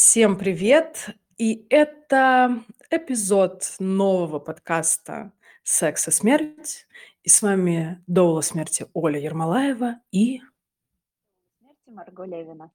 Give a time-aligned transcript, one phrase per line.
[0.00, 1.08] Всем привет!
[1.38, 5.32] И это эпизод нового подкаста
[5.64, 6.86] «Секс и смерть».
[7.24, 10.40] И с вами Доула смерти Оля Ермолаева и...
[11.58, 12.70] Смерти Марго Левина.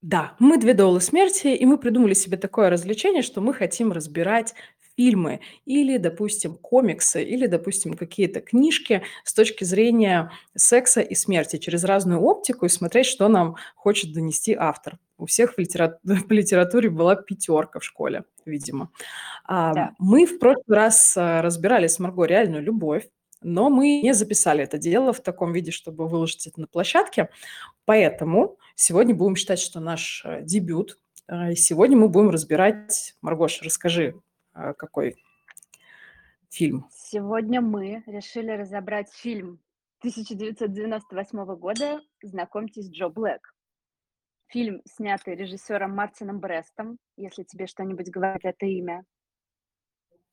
[0.00, 4.54] Да, мы две Доулы смерти, и мы придумали себе такое развлечение, что мы хотим разбирать
[4.96, 11.84] фильмы или, допустим, комиксы, или, допустим, какие-то книжки с точки зрения секса и смерти через
[11.84, 14.98] разную оптику и смотреть, что нам хочет донести автор.
[15.18, 15.98] У всех в, литера...
[16.04, 18.90] в литературе была пятерка в школе, видимо.
[19.44, 19.94] А, Да.
[19.98, 23.08] Мы в прошлый раз а, разбирали с Марго реальную любовь,
[23.42, 27.28] но мы не записали это дело в таком виде, чтобы выложить это на площадке.
[27.84, 30.98] Поэтому сегодня будем считать, что наш э, дебют.
[31.50, 33.14] И сегодня мы будем разбирать...
[33.20, 35.16] Маргош, расскажи, а, какой
[36.50, 36.86] фильм.
[36.90, 39.60] Сегодня мы решили разобрать фильм
[40.00, 43.40] 1998 года «Знакомьтесь, Джо Блэк».
[44.48, 49.04] Фильм, снятый режиссером Мартином Брестом, если тебе что-нибудь говорит это имя.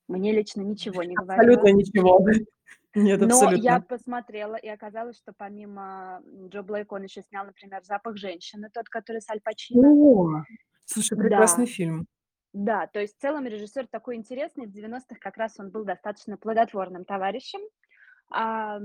[0.08, 1.53] Мне лично ничего не говорило.
[1.53, 2.27] Абсолютно ничего.
[2.94, 3.64] Нет, Но абсолютно.
[3.64, 8.89] я посмотрела, и оказалось, что помимо Джо Блэка он еще снял, например, «Запах женщины», тот,
[8.89, 9.88] который с Аль Пачино.
[9.88, 10.44] О,
[10.86, 11.23] слушай, Да.
[11.23, 12.05] прекрасный фильм.
[12.53, 14.67] Да, то есть в целом режиссер такой интересный.
[14.67, 17.61] В 90-х как раз он был достаточно плодотворным товарищем.
[18.30, 18.80] А,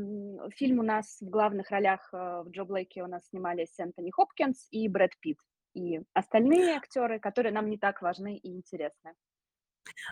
[0.55, 4.69] фильм у нас в главных ролях э, в Джо Блейке у нас снимались Энтони Хопкинс
[4.71, 5.39] и Брэд Питт.
[5.75, 9.15] И остальные актеры, которые нам не так важны и интересны.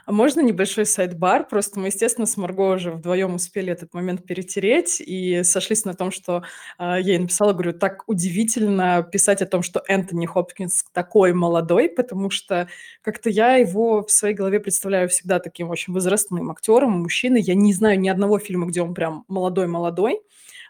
[0.06, 1.48] А можно небольшой сайт-бар?
[1.48, 6.10] Просто мы, естественно, с Марго уже вдвоем успели этот момент перетереть и сошлись на том,
[6.10, 6.42] что
[6.78, 11.88] а, я ей написала, говорю, так удивительно писать о том, что Энтони Хопкинс такой молодой,
[11.88, 12.68] потому что
[13.02, 17.40] как-то я его в своей голове представляю всегда таким очень возрастным актером, мужчиной.
[17.40, 20.20] Я не знаю ни одного фильма, где он прям молодой-молодой,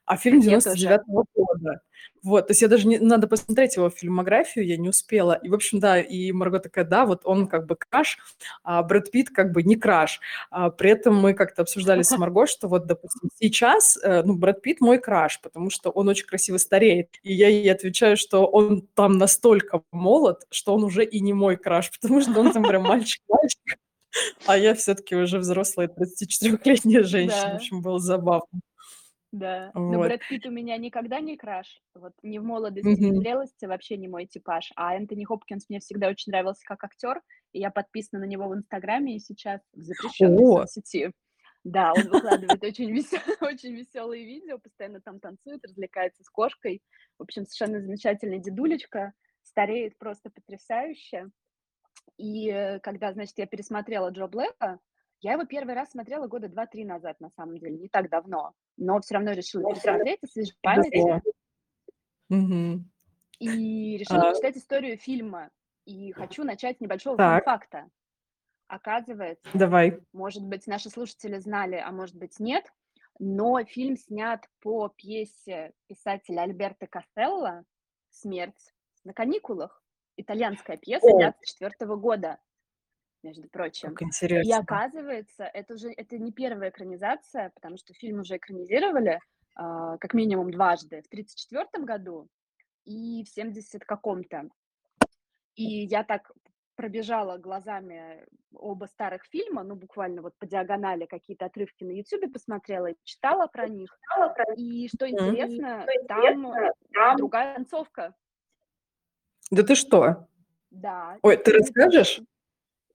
[0.07, 0.77] а фильм Я тоже.
[0.77, 1.01] 99
[1.35, 1.81] года.
[2.23, 2.99] Вот, то есть я даже не...
[2.99, 5.33] Надо посмотреть его фильмографию, я не успела.
[5.43, 8.19] И, в общем, да, и Марго такая, да, вот он как бы краш,
[8.63, 10.21] а Брэд Питт как бы не краш.
[10.51, 14.63] А при этом мы как-то обсуждали с Марго, что вот, допустим, сейчас, э, ну, Брэд
[14.63, 17.09] Питт мой краш, потому что он очень красиво стареет.
[17.23, 21.57] И я ей отвечаю, что он там настолько молод, что он уже и не мой
[21.57, 23.79] краш, потому что он там прям мальчик-мальчик.
[24.47, 27.41] А я все-таки уже взрослая 34-летняя женщина.
[27.41, 27.57] В Да.
[27.57, 28.61] общем, было забавно.
[29.35, 30.07] Да, но Вот.
[30.07, 31.83] Брэд Питт у меня никогда не краш.
[31.97, 34.71] Вот ни в молодости, ни в зрелости вообще не мой типаж.
[34.77, 37.21] А Энтони Хопкинс мне всегда очень нравился как актер,
[37.53, 41.11] и я подписана на него в Инстаграме и сейчас в запрещенной О, соцсети.
[41.65, 46.81] Да, он выкладывает очень весё очень веселые видео, постоянно там танцует, развлекается с кошкой.
[47.19, 51.31] В общем, совершенно замечательный дедулечка, стареет просто потрясающе.
[52.19, 54.79] И, э, когда, значит, я пересмотрела Джо Блэка,
[55.25, 59.01] я его первый раз смотрела года 2-3 назад, на самом деле, не так давно, но
[59.01, 60.93] всё равно решила пересмотреть, освежить память.
[63.41, 64.31] И решила А.
[64.31, 65.51] почитать историю фильма.
[65.87, 67.45] И хочу начать с небольшого Так.
[67.45, 67.89] фан-факта.
[68.69, 70.01] Оказывается, Давай.
[70.13, 72.67] может быть, наши слушатели знали, а может быть, нет,
[73.19, 77.65] но фильм снят по пьесе писателя Альберто Кастелло
[78.11, 78.75] "Смерть
[79.05, 79.83] на каникулах".
[80.17, 81.19] Итальянская пьеса О.
[81.19, 82.39] 94 года,
[83.25, 83.95] между прочим.
[83.95, 84.59] Как И интересно.
[84.59, 89.19] оказывается, это уже это не первая экранизация, потому что фильм уже экранизировали,
[89.57, 92.29] а, как минимум дважды: в 34 году
[92.85, 94.49] и в 70 каком-то.
[95.57, 96.31] И я так
[96.77, 102.87] пробежала глазами оба старых фильма, ну, буквально вот по диагонали какие-то отрывки на "Ютубе" посмотрела
[102.87, 103.97] и читала про них.
[104.57, 106.53] И что интересно, там
[107.17, 108.15] другая концовка.
[109.51, 110.27] Да ты что?
[110.71, 112.21] Да, и Ой, ты расскажешь?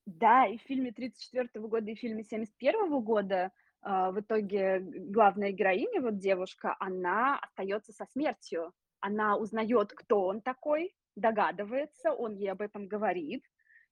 [0.06, 3.52] Да, и в фильме 34 года, и в фильме 71 года,
[3.82, 8.72] а, в итоге главная героиня, вот девушка, она остается со смертью.
[9.00, 13.44] Она узнает, кто он такой, догадывается, он ей об этом говорит,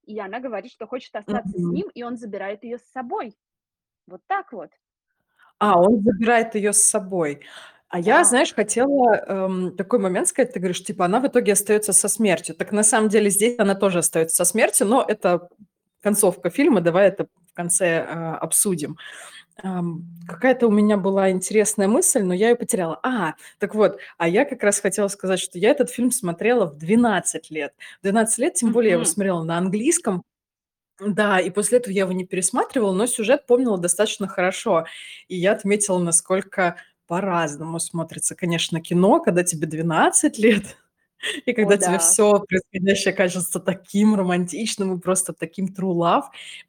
[0.04, 1.70] и она говорит, что хочет остаться с Мгм.
[1.70, 3.36] ним, и он забирает ее с собой.
[4.06, 4.70] Вот так вот.
[5.60, 7.40] А, он забирает ее с собой.
[7.88, 10.52] А я, знаешь, хотела, эм, такой момент сказать.
[10.52, 12.54] Ты говоришь, типа, она в итоге остается со смертью.
[12.54, 15.48] Так на самом деле здесь она тоже остается со смертью, но это
[16.02, 16.80] концовка фильма.
[16.80, 18.96] Давай это в конце, а, обсудим.
[20.28, 23.00] Какая-то у меня была интересная мысль, но я ее потеряла.
[23.02, 26.76] А, так вот, а я как раз хотела сказать, что я этот фильм смотрела в
[26.78, 27.74] 12 лет.
[27.98, 30.22] В 12 лет, тем более я его смотрела на английском.
[31.00, 34.86] Да, и после этого я его не пересматривала, но сюжет помнила достаточно хорошо.
[35.26, 36.76] И я отметила, насколько
[37.08, 40.76] по-разному смотрится, конечно, кино, когда тебе 12 лет
[41.46, 41.98] И О когда тебе да.
[41.98, 46.24] всё происходящее кажется таким романтичным и просто таким true love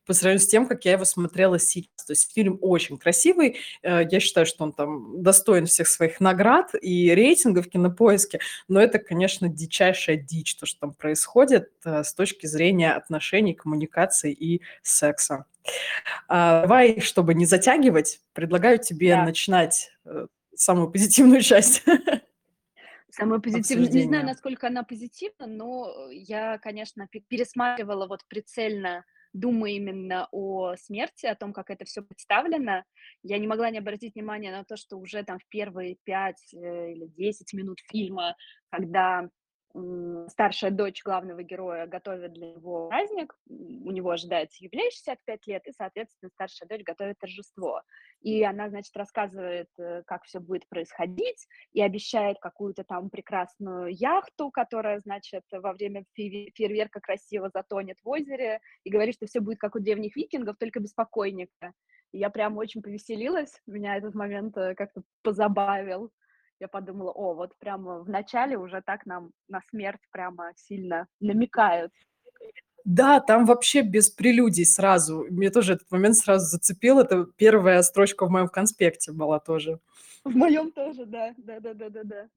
[0.06, 2.06] по сравнению с тем, как я его смотрела сейчас.
[2.06, 3.58] То есть фильм очень красивый.
[3.84, 8.82] Э, я считаю, что он там достоин всех своих наград и рейтингов в Кинопоиске, но
[8.82, 14.62] это, конечно, дичайшая дичь, то, что там происходит, э, с точки зрения отношений, коммуникации и
[14.82, 15.46] секса.
[16.28, 19.24] А, давай, чтобы не затягивать, предлагаю тебе Да.
[19.26, 21.84] начинать, э, самую позитивную часть
[23.12, 29.04] Самое позитивное не знаю, насколько она позитивна, но я, конечно, пе пересматривала вот прицельно,
[29.34, 32.84] думая именно о смерти, о том, как это всё представлено.
[33.24, 36.92] Я не могла не обратить внимание на то, что уже там в первые 5, э,
[36.92, 38.36] или 10 минут фильма,
[38.70, 39.30] когда,
[40.30, 45.72] старшая дочь главного героя готовит для него праздник, у него ожидается юбилей 65 лет, и,
[45.72, 47.82] соответственно, старшая дочь готовит торжество.
[48.22, 54.50] И она, значит, рассказывает, э, как всё будет происходить, и обещает какую-то там прекрасную яхту,
[54.52, 59.60] которая, значит, во время фейе фейерверка красиво затонет в озере, и говорит, что всё будет
[59.60, 61.74] как у древних викингов, только без покойника.
[62.12, 66.12] И я прям очень повеселилась, меня этот момент, э, как-то позабавил.
[66.62, 71.94] Я подумала: "О, вот прямо в начале уже так нам на смерть прямо сильно намекают".
[72.86, 75.26] Да, там вообще без прелюдий сразу.
[75.30, 77.00] Меня тоже этот момент сразу зацепил.
[77.00, 79.80] Это 1 строчка в моем конспекте была тоже.
[80.26, 81.34] В моем тоже, да.
[81.38, 82.30] Да-да-да-да-да.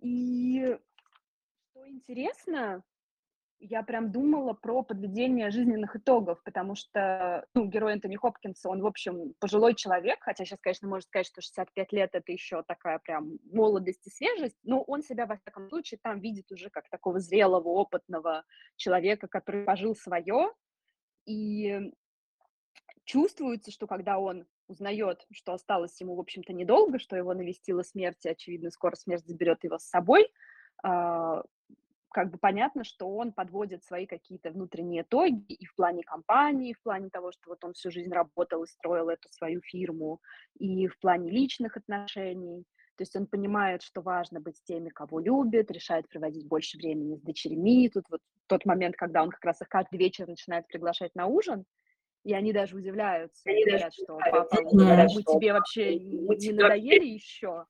[0.00, 0.76] И
[1.72, 2.82] что интересно,
[3.64, 8.86] я прям думала про подведение жизненных итогов, потому что, ну, герой Энтони Хопкинса, он, в
[8.86, 13.38] общем, пожилой человек, хотя щас, конечно, можно сказать, что 65 лет- это еще такая прям
[13.52, 17.68] молодость и свежесть, но он себя, во всяком случае, там видит уже как такого зрелого,
[17.68, 18.44] опытного
[18.76, 20.52] человека, который пожил свое.
[21.24, 21.92] И
[23.04, 28.24] чувствуется, что когда он узнает, что осталось ему, в общем-то, недолго, что его навестила смерть,
[28.24, 30.32] и, очевидно, скоро смерть заберет его с собой,
[30.82, 31.42] а,
[32.12, 36.74] как бы понятно, что он подводит свои какие-то внутренние итоги и в плане компании, и
[36.74, 40.20] в плане того, что вот он всю жизнь работал и строил эту свою фирму,
[40.58, 42.64] и в плане личных отношений.
[42.96, 47.16] То есть он понимает, что важно быть с теми, кого любит, решает проводить больше времени
[47.16, 47.88] с дочерьми.
[47.88, 51.64] Тут вот тот момент, когда он как раз их каждый вечер начинает приглашать на ужин,
[52.24, 57.64] и они даже удивляются и говорят, что: "Папа, мы тебе вообще не надоели еще?"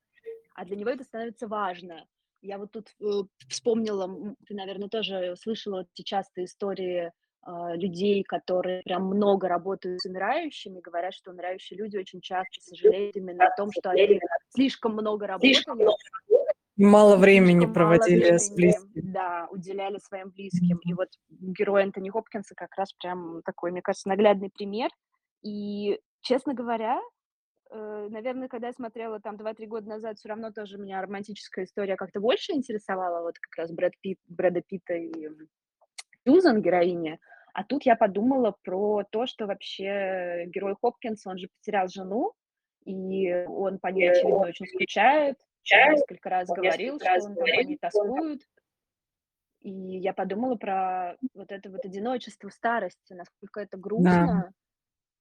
[0.54, 2.06] А для него это становится важно.
[2.42, 3.04] Я вот тут, э,
[3.48, 7.12] вспомнила, ты, наверно, тоже слышала эти частые истории,
[7.44, 10.80] а, людей, которые прям много работают с умирающими.
[10.80, 15.64] Говорят, что умирающие люди очень часто сожалеют именно о том, что они слишком много работали
[16.76, 19.12] Мало и времени слишком мало проводили с времени, близкими.
[19.12, 20.78] да, уделяли своим близким.
[20.78, 20.96] И Мгм.
[20.96, 24.90] вот герой Энтони Хопкинса как раз прям такой, мне кажется, наглядный пример.
[25.42, 27.00] И, честно говоря,
[27.72, 31.96] э, наверно, когда я смотрела там 2-3 года назад, всё равно тоже меня романтическая история
[31.96, 35.28] как-то больше интересовала, вот как раз Брэд Питт Брэда Питта и
[36.26, 37.18] Сьюзан, героиня.
[37.54, 42.32] А тут я подумала про то, что вообще герой Хопкинса, он же потерял жену,
[42.84, 45.36] и он по ней, очевидно, очень скучает.
[45.72, 48.42] Он несколько раз говорил, что он там по ней тоскует.
[49.60, 54.50] И я подумала про вот это вот одиночество старости, насколько это Да.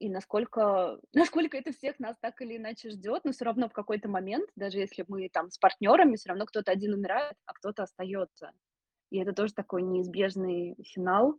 [0.02, 3.22] И насколько насколько это всех нас так или иначе ждет.
[3.24, 6.72] Но всё равно в какой-то момент, даже если мы там с партнерами, всё равно кто-то
[6.72, 8.52] один умирает, а кто-то остается.
[9.12, 11.36] И это тоже такой неизбежный финал.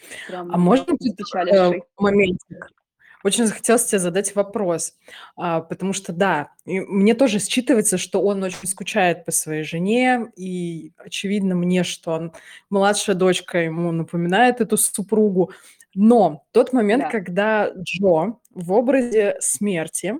[0.00, 2.72] А Прям можно тут, э, моментик?
[3.24, 4.94] Очень захотелось те задать вопрос,
[5.36, 10.92] а, потому что, да, мне тоже считывается, что он очень скучает по своей жене, и
[10.96, 12.32] очевидно мне, что он
[12.68, 15.52] младшая дочка ему напоминает эту супругу.
[15.94, 17.10] Но тот момент, Да.
[17.10, 20.14] когда Джо в образе смерти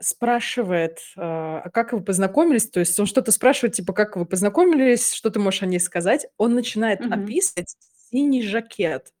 [0.00, 5.12] спрашивает, а: "А как вы познакомились?" То есть он что-то спрашивает, типа: "Как вы познакомились?
[5.14, 7.12] Что ты можешь о ней сказать?" Он начинает Мгм.
[7.24, 7.76] описывать
[8.10, 9.12] синий жакет.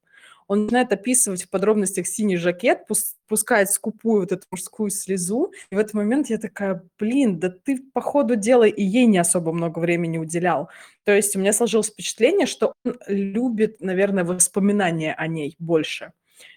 [0.52, 5.50] Он начинает описывать в подробностях синий жакет, пус пускает скупую вот эту мужскую слезу.
[5.70, 9.16] И в этот момент я такая: "Блин, да ты по ходу дела и ей не
[9.16, 10.68] особо много времени уделял".
[11.04, 16.12] То есть у меня сложилось впечатление, что он любит, наверное, воспоминания о ней больше,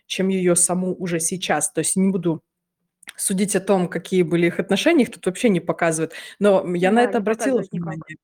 [0.07, 1.71] чем ее саму уже сейчас.
[1.71, 2.41] То есть не буду
[3.17, 7.03] судить о том, какие были их отношения, их тут вообще не показывают, но, я на
[7.03, 8.17] Да, это не обратила внимание.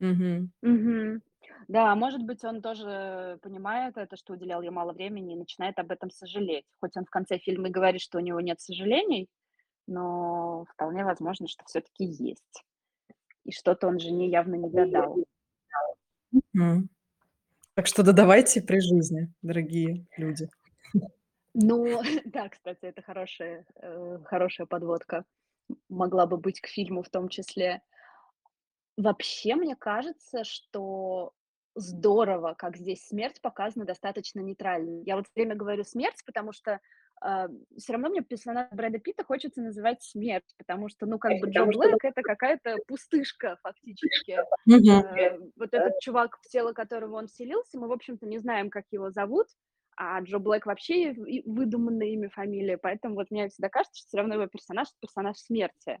[0.00, 0.52] Мгм.
[0.62, 1.22] Мгм.
[1.68, 5.90] Да, может быть, он тоже понимает это, что уделял ей мало времени, и начинает об
[5.90, 6.64] этом сожалеть.
[6.80, 9.28] Хоть он в конце фильма и говорит, что у него нет сожалений,
[9.86, 12.64] но вполне возможно, что всё-таки есть.
[13.44, 15.18] И что-то он жене явно не додал.
[16.54, 16.88] Мгм.
[17.74, 20.48] Так что додавайте при жизни, дорогие люди.
[21.52, 25.24] Ну да, кстати, это хорошая, э, хорошая подводка.
[25.90, 27.82] Могла бы быть к фильму в том числе.
[28.96, 31.34] Вообще, мне кажется, что
[31.74, 35.02] здорово, как здесь смерть показана достаточно нейтрально.
[35.04, 36.80] Я вот время говорю "смерть", потому что,
[37.20, 41.48] а, всё равно мне персонаж Брэда Питта хочется называть "смерть", потому что, ну, как бы
[41.48, 44.44] Джо Блэк- это какая-то пустышка фактически.
[45.16, 48.86] Э, вот этот чувак, в тело которого он вселился, мы, в общем-то, не знаем, как
[48.92, 49.48] его зовут,
[49.96, 51.14] а Джо Блэк вообще
[51.46, 52.78] выдуманное имя, фамилия.
[52.78, 56.00] Поэтому вот мне всегда кажется, что всё равно его персонаж- персонаж смерти.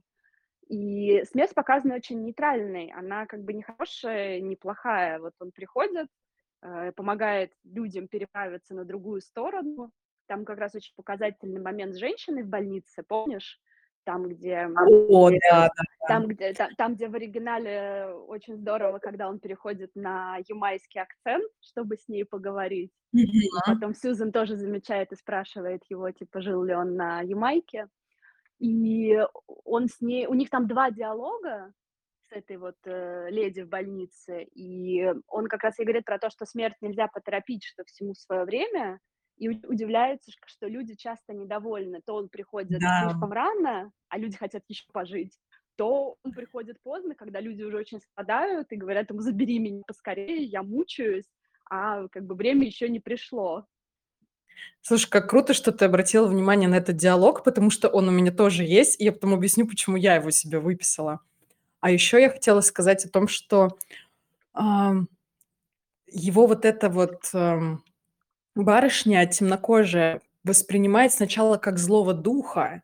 [0.68, 2.92] И смерть показана очень нейтральной.
[2.96, 5.18] Она как бы не хорошая, не плохая.
[5.18, 6.08] Вот он приходит,
[6.62, 9.90] э, помогает людям переправиться на другую сторону.
[10.26, 13.58] Там как раз очень показательный момент с женщиной в больнице, помнишь?
[14.04, 15.70] Там, где О да,
[16.06, 16.26] там, да-да.
[16.26, 21.96] где та там, где в оригинале очень здорово, когда он переходит на ямайский акцент, чтобы
[21.96, 22.90] с ней поговорить.
[23.12, 23.24] Мгм.
[23.66, 27.88] потом Сьюзан тоже замечает и спрашивает его, типа, жил ли он на Ямайке.
[28.60, 29.16] И
[29.64, 31.72] он с ней у них там 2 диалога
[32.28, 34.44] с этой вот, э, леди в больнице.
[34.44, 38.44] И он как раз ей говорит про то, что смерть нельзя поторопить, что всему свое
[38.44, 39.00] время,
[39.38, 42.02] и удивляется, что люди часто недовольны.
[42.04, 42.94] То он приходит Да.
[42.98, 45.38] слишком рано, а люди хотят еще пожить,
[45.76, 50.42] то он приходит поздно, когда люди уже очень страдают и говорят ему: "Забери меня поскорее,
[50.44, 51.30] я мучаюсь",
[51.70, 53.66] а как бы время еще не пришло.
[54.82, 58.32] Слушай, как круто, что ты обратила внимание на этот диалог, потому что он у меня
[58.32, 61.20] тоже есть, и я потом объясню, почему я его себе выписала.
[61.80, 63.78] А еще я хотела сказать о том, что,
[64.54, 65.08] ам,
[66.08, 67.82] его вот эта вот, ам,
[68.56, 72.82] барышня темнокожая воспринимает сначала как злого духа,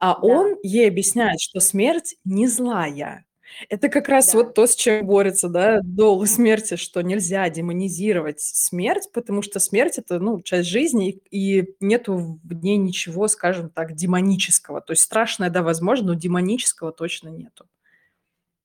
[0.00, 0.20] а Да.
[0.22, 3.24] он ей объясняет, что смерть не злая.
[3.70, 4.34] Это как раз Да.
[4.34, 9.98] вот то, с чем борется, да, "Дуэль смерти", что нельзя демонизировать смерть, потому что смерть-
[9.98, 14.80] это, ну, часть жизни, и нету в ней ничего, скажем так, демонического.
[14.80, 17.66] То есть страшное, да, возможно, но демонического точно нету.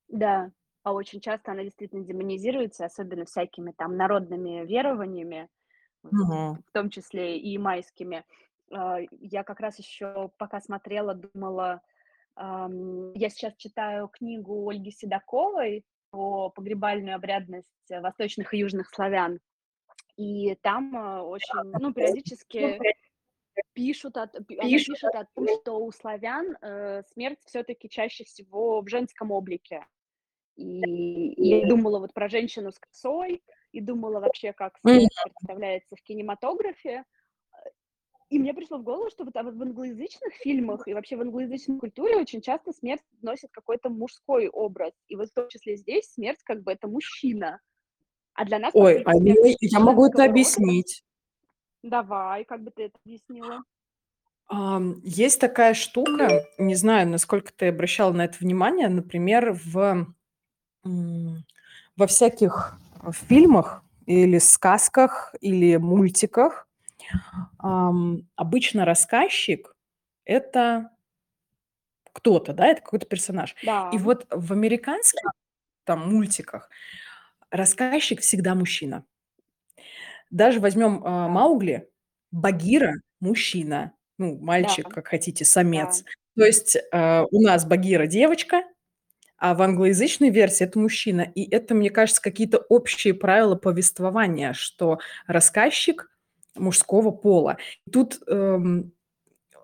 [0.10, 0.52] Да,
[0.84, 5.50] а очень часто она действительно демонизируется, особенно всякими там народными верованиями,
[6.04, 6.60] вот, Мгм.
[6.68, 8.26] в том числе и ямайскими.
[8.72, 11.82] А, я как раз еще, пока смотрела, думала,
[12.38, 19.40] я сейчас читаю книгу Ольги Седоковой про погребальную обрядность восточных и южных славян.
[20.18, 22.84] И там, а, очень, ну, периодически
[23.74, 24.28] пишут о
[24.62, 29.86] Пишут пишет о том, что у славян, э, смерть всё-таки чаще всего в женском облике.
[30.58, 33.44] И и думала вот про женщину с косой,
[33.74, 37.06] и думала вообще, как смерть представляется в кинематографе.
[38.30, 41.22] И мне пришло в голову, что вот, а, вот в англоязычных фильмах и вообще в
[41.22, 44.94] англоязычной культуре очень часто смерть носит какой-то мужской образ.
[45.08, 47.60] И вот в том числе здесь смерть как бы это мужчина.
[48.36, 51.04] А для нас, Ой, а мне я могу это объяснить.
[51.82, 53.64] Давай, как бы ты это объяснила?
[55.04, 60.08] Есть такая штука, не знаю, насколько ты обращала на это внимание, например, в,
[60.84, 66.69] во всяких, э, фильмах или сказках, или мультиках,
[67.60, 69.76] ам, обычно рассказчик-
[70.26, 70.92] это
[72.14, 73.56] кто-то, да, это какой-то персонаж.
[73.64, 73.92] И Да.
[73.94, 75.32] вот в американских
[75.86, 76.70] там мультиках
[77.52, 79.06] рассказчик всегда мужчина.
[80.32, 81.28] Даже возьмем, а, Да.
[81.30, 81.90] "Маугли",
[82.32, 84.46] Багира- мужчина, ну, Да.
[84.46, 85.50] мальчик, как хотите, Да.
[85.50, 86.04] самец.
[86.38, 88.64] То есть, а, у нас Багира- девочка,
[89.38, 91.22] а в англоязычной версии это мужчина.
[91.22, 96.12] И это, мне кажется, какие-то общие правила повествования, что рассказчик
[96.56, 97.58] мужского пола.
[97.92, 98.94] Тут, эм,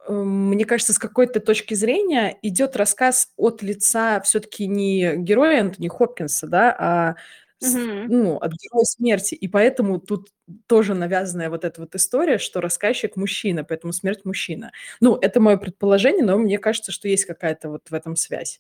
[0.10, 5.88] эм, мне кажется, с какой-то точки зрения идет рассказ от лица всё-таки не героя Энтони
[5.90, 7.16] Хопкинса, да, а
[7.60, 8.10] с Мгм.
[8.10, 9.36] ну, от героя смерти.
[9.36, 10.30] И поэтому тут
[10.68, 14.72] тоже навязанная вот эта вот история, что рассказчик мужчина, поэтому смерть- мужчина.
[15.02, 18.60] Ну, это мое предположение, но мне кажется, что есть какая-то вот в этом связь.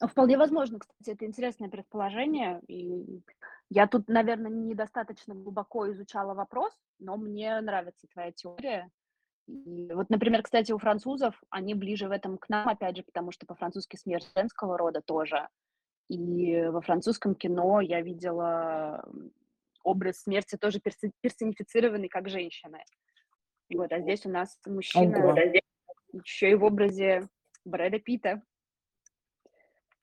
[0.00, 2.60] Вполне возможно, кстати, это интересное предположение.
[2.68, 3.20] И
[3.74, 8.88] я тут, наверно, недостаточно глубоко изучала вопрос, но мне нравится твоя теория.
[9.48, 13.32] И вот, например, кстати, у французов они ближе в этом к нам, опять же, потому
[13.32, 15.48] что по-французски смерть женского рода тоже.
[16.08, 19.04] И во французском кино я видела,
[19.82, 20.80] образ смерти тоже
[21.20, 22.84] персонифицированный как женщины.
[23.74, 24.76] Вот, а здесь у нас Ого.
[24.76, 25.34] мужчина
[26.12, 27.28] еще и в образе
[27.64, 28.40] Брэда Питта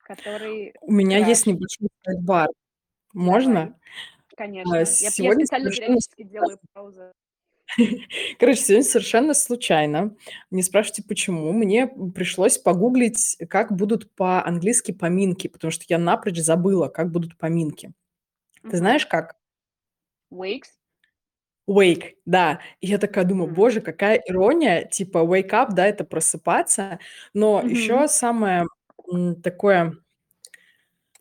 [0.02, 1.54] который У меня есть краш.
[1.54, 1.88] небольшой
[3.14, 3.74] Давай, Можно?
[4.30, 4.74] А, конечно.
[4.76, 7.12] Я я сегодня специально совершенно периодически делаю паузы.
[8.38, 10.14] короче, сегодня совершенно случайно,
[10.50, 16.88] не спрашивайте почему, мне, пришлось погуглить, как будут по-английски поминки, потому что я напрочь забыла,
[16.88, 17.92] как будут поминки.
[18.62, 18.76] Ты Мгм.
[18.78, 19.36] знаешь, как?
[20.32, 20.70] Wakes?
[21.68, 22.60] Wake, да.
[22.80, 23.54] И я такая думаю: Мгм.
[23.54, 26.98] "Боже, какая ирония!" Типа wake up, да, это просыпаться,
[27.34, 27.70] но Мгм.
[27.70, 28.66] еще самое,
[29.44, 29.94] такое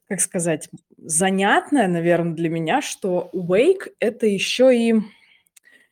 [0.07, 0.69] как сказать,
[1.01, 4.96] занятное, наверно, для меня, что wake- это еще и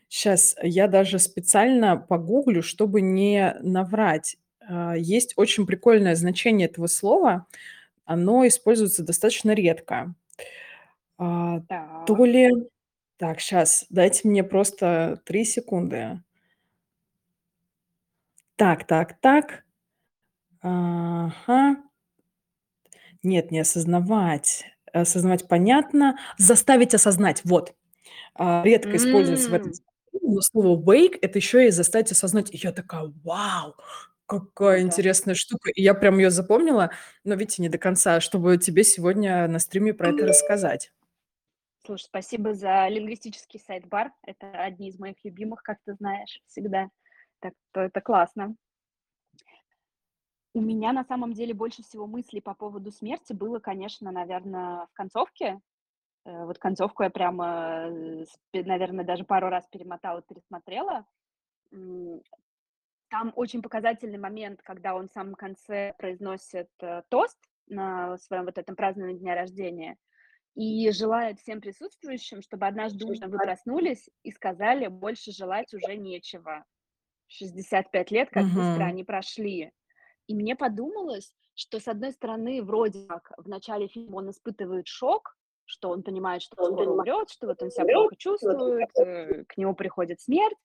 [0.09, 4.37] Щас я даже специально погуглю, чтобы не наврать.
[4.67, 7.45] А, есть очень прикольное значение этого слова.
[8.05, 10.15] Оно используется достаточно редко.
[11.17, 11.59] А,
[12.05, 12.49] то ли
[13.17, 16.19] так, щас, дайте мне просто 3 секунды.
[18.61, 19.63] Так так так.
[20.61, 21.61] Ага.
[23.23, 24.65] Нет, не осознавать.
[24.93, 26.17] Осознавать понятно.
[26.37, 27.73] Заставить осознать, вот.
[28.35, 29.73] А, редко используется в этом
[30.21, 32.53] но слово wake- это еще и заставить осознать.
[32.53, 33.75] И я такая: "Вау,
[34.27, 34.81] какая Круто.
[34.81, 36.91] интересная штука!" И я прям ее запомнила,
[37.23, 40.91] но, видите, не до конца, чтобы тебе сегодня на стриме про это рассказать.
[41.85, 44.11] Слушай, спасибо за лингвистический сайдбар.
[44.25, 46.89] Это одни из моих любимых, как ты знаешь, всегда.
[47.39, 48.55] Так что это классно.
[50.55, 54.93] У меня на самом деле больше всего мыслей по поводу смерти было, конечно, наверно, в
[54.95, 55.61] концовке.
[56.25, 61.07] Э, вот концовку я прямо, э, с наверно, даже пару раз перемотала, пересмотрела.
[61.73, 62.21] М,
[63.09, 68.57] там очень показательный момент, когда он в самом конце произносит, э, тост на своем вот
[68.57, 69.97] этом праздновании дня рождения
[70.55, 76.65] и желает всем присутствующим, чтобы однажды утром вы проснулись и сказали: "Больше желать уже нечего".
[77.27, 78.85] 65 лет, как быстро Мгм.
[78.85, 79.71] они прошли.
[80.29, 85.35] И мне подумалось, что, с одной стороны, вроде как в начале фильма он испытывает шок,
[85.65, 89.57] что он понимает, что Он скоро умрет, что вот он ся плохо чувствует, э, к
[89.57, 90.55] нему приходит смерть.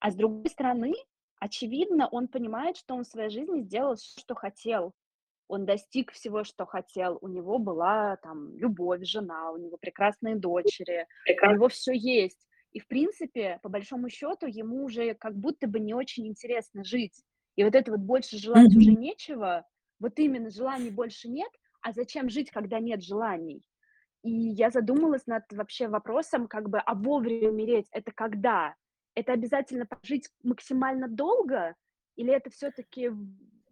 [0.00, 0.94] А с другой стороны,
[1.40, 4.94] очевидно, он понимает, что он в своей жизни сделал всё, что хотел.
[5.48, 7.18] Он достиг всего, что хотел.
[7.22, 11.06] У него была там любовь, жена, у него прекрасные дочери,
[11.42, 12.48] у Прекра него всё есть.
[12.72, 17.22] И, в принципе, по большому счету, ему уже как будто бы не очень интересно жить.
[17.56, 18.96] И вот это вот "больше желать уже Мгм.
[18.96, 19.66] нечего",
[20.00, 21.50] вот именно желаний больше нет,
[21.82, 23.62] а зачем жить, когда нет желаний?
[24.24, 28.74] И я задумалась над вообще вопросом, как бы, а вовремя умереть- это когда?
[29.16, 31.74] Это обязательно прожить максимально долго
[32.16, 33.18] или это всё-таки в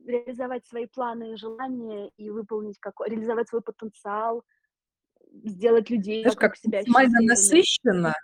[0.07, 4.45] реализовать свои планы и желания и выполнить како реализовать свой потенциал,
[5.45, 8.14] сделать людей Знаешь, как себя максимально насыщенно,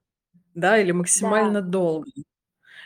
[0.55, 1.53] да, или Да.
[1.53, 2.11] максимально долго?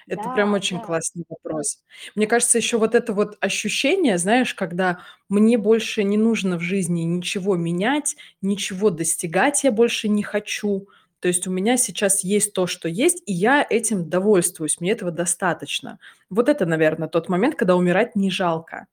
[0.09, 0.81] Это прям Да, очень да.
[0.81, 1.83] классный вопрос.
[2.15, 7.03] Мне кажется, еще вот это вот ощущение, знаешь, когда мне больше не нужно в жизни
[7.03, 10.89] ничего менять, ничего достигать я больше не хочу.
[11.21, 15.11] То есть у меня сейчас есть то, что есть, и я этим довольствуюсь, мне этого
[15.13, 15.99] достаточно.
[16.31, 18.87] Вот это, наверно, тот момент, когда умирать не жалко.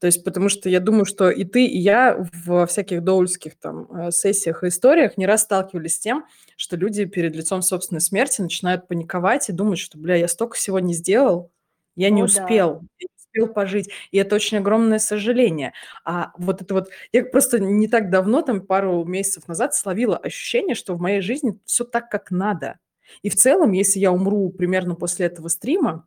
[0.00, 3.88] То есть потому что я думаю, что и ты, и я во всяких доульских там,
[4.08, 6.24] э, сессиях и историях не раз сталкивались с тем,
[6.56, 10.78] что люди перед лицом собственной смерти начинают паниковать и думать, что: "Бля, я стока всего
[10.80, 11.50] не сделал,
[11.96, 12.48] я не О да.
[12.56, 13.90] успел, я не успел пожить".
[14.12, 15.72] И это очень огромное сожаление.
[16.04, 20.74] А вот это вот я просто не так давно, там пару месяцев назад, словила ощущение,
[20.76, 22.78] что в моей жизни всё так, как надо.
[23.22, 26.06] И в целом, если я умру примерно после этого стрима,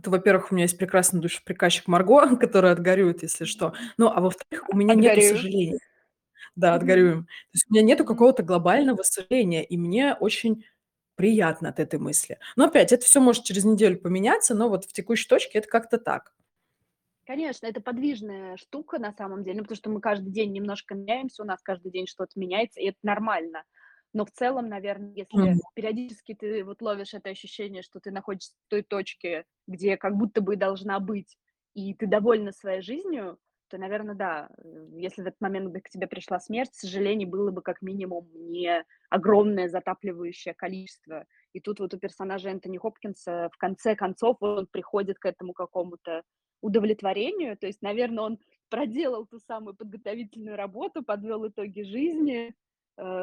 [0.00, 3.74] то, во-первых, у меня есть прекрасный душеприказчик Марго, которая отгорюет, если что.
[3.98, 5.36] Ну, а во-вторых, у меня нету Отгорюю.
[5.36, 5.78] сожалений.
[6.54, 7.24] Да, отгорюем.
[7.24, 10.64] То есть у меня нету какого-то глобального сожаления, и мне очень
[11.14, 12.38] приятно от этой мысли.
[12.56, 15.98] Но опять, это всё может через неделю поменяться, но вот в текущей точке это как-то
[15.98, 16.34] так.
[17.24, 21.42] Конечно, это подвижная штука на самом деле, ну, потому что мы каждый день немножко меняемся,
[21.42, 23.62] у нас каждый день что-то меняется, и это нормально.
[24.12, 28.70] Но в целом, наверно, если периодически ты вот ловишь это ощущение, что ты находишься в
[28.70, 31.38] той точке, где как будто бы должна быть,
[31.74, 33.38] и ты довольна своей жизнью,
[33.72, 37.62] то, наверно, да, э, если в этот момент к тебе пришла смерть, сожалений было бы
[37.62, 41.24] как минимум не огромное затапливающее количество.
[41.54, 46.22] И тут вот у персонажа Энтони Хопкинса в конце концов он приходит к этому какому-то
[46.60, 47.56] удовлетворению.
[47.56, 52.54] То есть, наверно, он проделал ту самую подготовительную работу, подвел итоги жизни,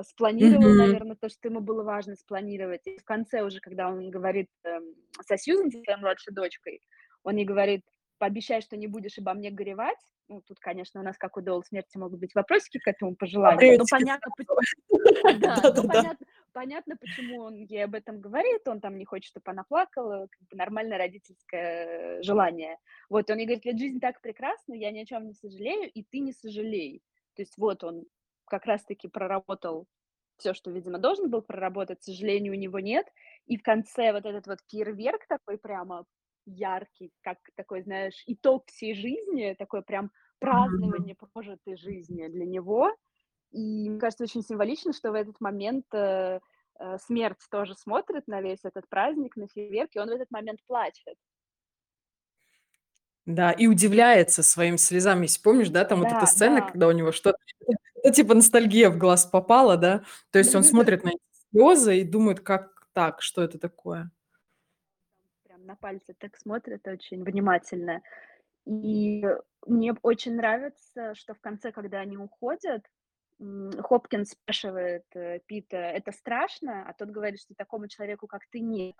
[0.04, 0.76] спланировал, Мгм.
[0.76, 2.88] наверно, то, что ему было важно спланировать.
[2.88, 4.96] И в конце уже, когда он говорит, эм,
[5.28, 6.82] со Сьюзан, со своей младшей дочкой,
[7.24, 7.84] он ей говорит:
[8.18, 10.00] "Пообещай, что не будешь обо мне горевать".
[10.28, 13.52] Ну, тут, конечно, у нас, как у Доул смерти, могут быть вопросики к этому По
[13.54, 14.72] пожеланию, но понятно поч сразу.
[15.42, 16.18] да, но Да-да-да.
[16.54, 18.68] понятно почему он ей об этом говорит.
[18.68, 22.78] Он там не хочет, чтоб она плакала, как бы нормальное родительское желание.
[23.10, 26.04] Вот, он ей говорит: "Ведь жизнь так прекрасна, я ни о чём не сожалею, и
[26.04, 27.04] ты не сожалей".
[27.36, 28.06] То есть вот он
[28.50, 29.88] как раз таки проработал
[30.38, 33.08] всё, что, видимо, должен был проработать, сожалений у него нет.
[33.48, 36.06] И в конце вот этот вот фейерверк такой прямо
[36.46, 42.96] яркий, как такой, знаешь, итог всей жизни, такое прям празднование прожитой жизни для него.
[43.52, 46.40] И мне кажется, очень символично, что в этот момент, э,
[46.80, 50.60] э, смерть тоже смотрит на весь этот праздник, на фейерверк, и он в этот момент
[50.68, 51.18] плачет.
[53.28, 55.22] Да, и удивляется своим слезам.
[55.22, 56.62] Если помнишь, да, там вот эта Да, сцена, да.
[56.62, 57.38] когда у него что-то,
[58.04, 60.04] ну, типа ностальгия в глаз попала, да?
[60.32, 60.90] То есть он Да-да-да.
[60.94, 61.20] смотрит на эти
[61.52, 63.22] слезы и думает: "Как так?
[63.22, 64.12] Что это такое?"
[65.46, 68.02] Прям на пальцы так смотрит очень внимательно.
[68.66, 69.24] И
[69.68, 72.86] мне очень нравится, что в конце, когда они уходят,
[73.40, 78.62] м, Хопкинс спрашивает, э, Пита: "Это страшно?" А тот говорит, что такому человеку, как ты,
[78.62, 78.96] нет.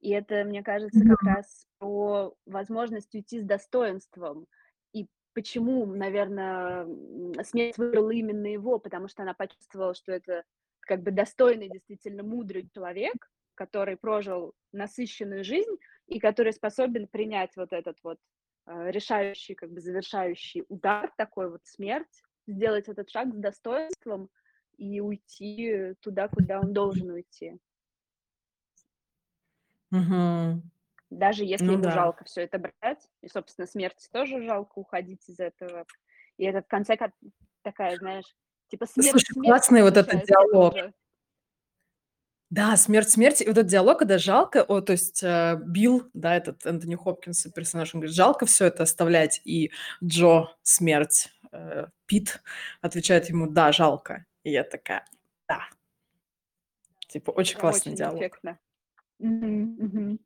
[0.00, 4.46] И это, мне кажется, как раз про возможность уйти с достоинством.
[4.92, 10.44] И почему, наверно, м, смерть выбрала именно его, потому что она почувствовала, что это
[10.80, 17.72] как бы достойный, действительно мудрый человек, который прожил насыщенную жизнь и который способен принять вот
[17.72, 18.18] этот вот,
[18.66, 24.30] э, решающий, как бы завершающий удар, такой вот смерть, сделать этот шаг с достоинством
[24.76, 27.58] и уйти туда, куда он должен уйти.
[29.92, 30.62] Мгм.
[31.10, 31.90] Даже если Ну ему да.
[31.90, 35.86] жалко всё это бросать, и, собственно, смерти тоже жалко уходить из этого.
[36.36, 37.12] И это в конце как
[37.62, 38.34] такая, знаешь,
[38.68, 40.74] типа смерть Слушай, смерти классный вот этот получается диалог.
[40.74, 40.92] тоже.
[42.50, 43.42] Да, смерть смерти.
[43.42, 47.46] И вот этот диалог, когда жалко, о, то есть, э, Билл, да, этот Энтони Хопкинс
[47.54, 49.42] персонаж, он говорит: "Жалко всё это оставлять".
[49.44, 49.70] И
[50.02, 52.40] Джо, смерть, э, Пит
[52.80, 54.24] отвечает ему: "Да, жалко".
[54.44, 55.04] И я такая:
[55.46, 55.68] "Да".
[57.06, 58.40] Типа очень Прям классный очень диалог.
[58.40, 58.58] эффектно.
[59.20, 60.18] Мгм, мгм.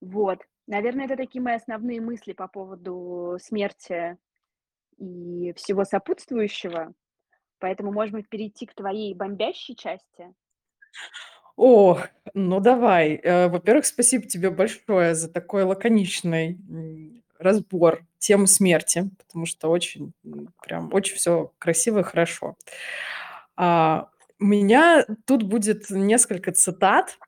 [0.00, 0.40] Вот.
[0.66, 4.18] Наверно, это такие мои основные мысли по поводу смерти
[4.98, 6.94] и всего сопутствующего.
[7.60, 10.34] Поэтому, быть, перейти к твоей бомбящей части?
[11.56, 13.14] Ох, ну давай.
[13.22, 16.56] Э, во-первых, спасибо тебе большое за такой лаконичный,
[17.38, 20.12] разбор темы смерти, потому что очень,
[20.62, 22.56] прям очень всё красиво и хорошо.
[23.56, 24.08] А,
[24.40, 27.18] у меня тут будет несколько цитат.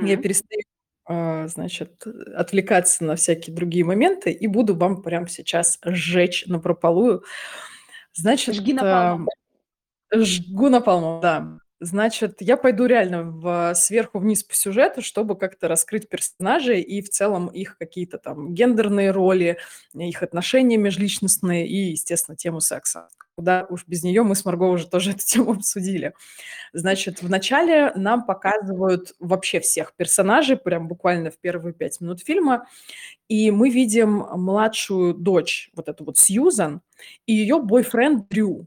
[0.00, 0.16] Я Мгм.
[0.16, 0.62] перестаю,
[1.04, 7.22] а, значит, отвлекаться на всякие другие моменты и буду вам прямо сейчас жечь напропалую.
[8.14, 9.28] Значит, Жги ам, напалмом.
[10.14, 11.60] жгу напалмом, да.
[11.84, 17.08] Значит, я пойду реально в сверху вниз по сюжету, чтобы как-то раскрыть персонажей и в
[17.10, 19.58] целом их какие-то там гендерные роли,
[19.92, 23.08] их отношения межличностные и, естественно, тему секса.
[23.34, 26.14] Куда уж без неё, мы с Марго уже тоже эту тему обсудили.
[26.72, 32.66] Значит, в начале нам показывают вообще всех персонажей, прям буквально в первые 5 минут фильма,
[33.28, 36.82] и мы видим младшую дочь, вот эту вот Сьюзан,
[37.26, 38.66] и её бойфренд Дрю.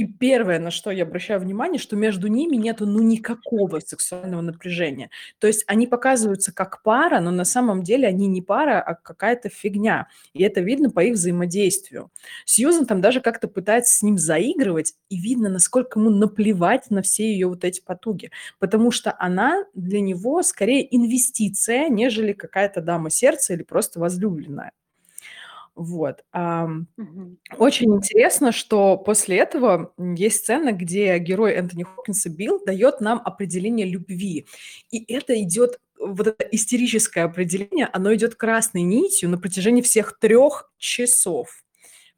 [0.00, 5.10] И первое, на что я обращаю внимание, что между ними нету, ну, никакого сексуального напряжения.
[5.38, 9.50] То есть они показываются как пара, но на самом деле они не пара, а какая-то
[9.50, 10.08] фигня.
[10.32, 12.10] И это видно по их взаимодействию.
[12.46, 17.30] Сьюзан там даже как-то пытается с ним заигрывать, и видно, насколько ему наплевать на все
[17.30, 18.30] её вот эти потуги.
[18.58, 24.72] Потому что она для него скорее инвестиция, нежели какая-то дама сердца или просто возлюбленная.
[25.76, 26.22] Вот.
[27.58, 33.86] Очень интересно, что после этого, есть сцена, где герой Энтони Хопкинса Билл даёт нам определение
[33.86, 34.46] любви.
[34.90, 40.70] И это идёт, вот это истерическое определение, оно идёт красной нитью на протяжении всех 3
[40.78, 41.62] часов.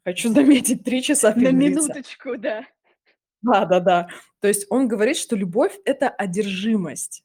[0.05, 1.81] Хочу заметить, 3 часа На фильм длится.
[1.89, 2.65] минуточку, да.
[3.43, 4.09] Да-да-да.
[4.41, 7.23] То есть он говорит, что любовь- это одержимость.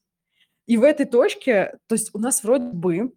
[0.67, 3.13] И в этой точке, то есть у нас вроде бы,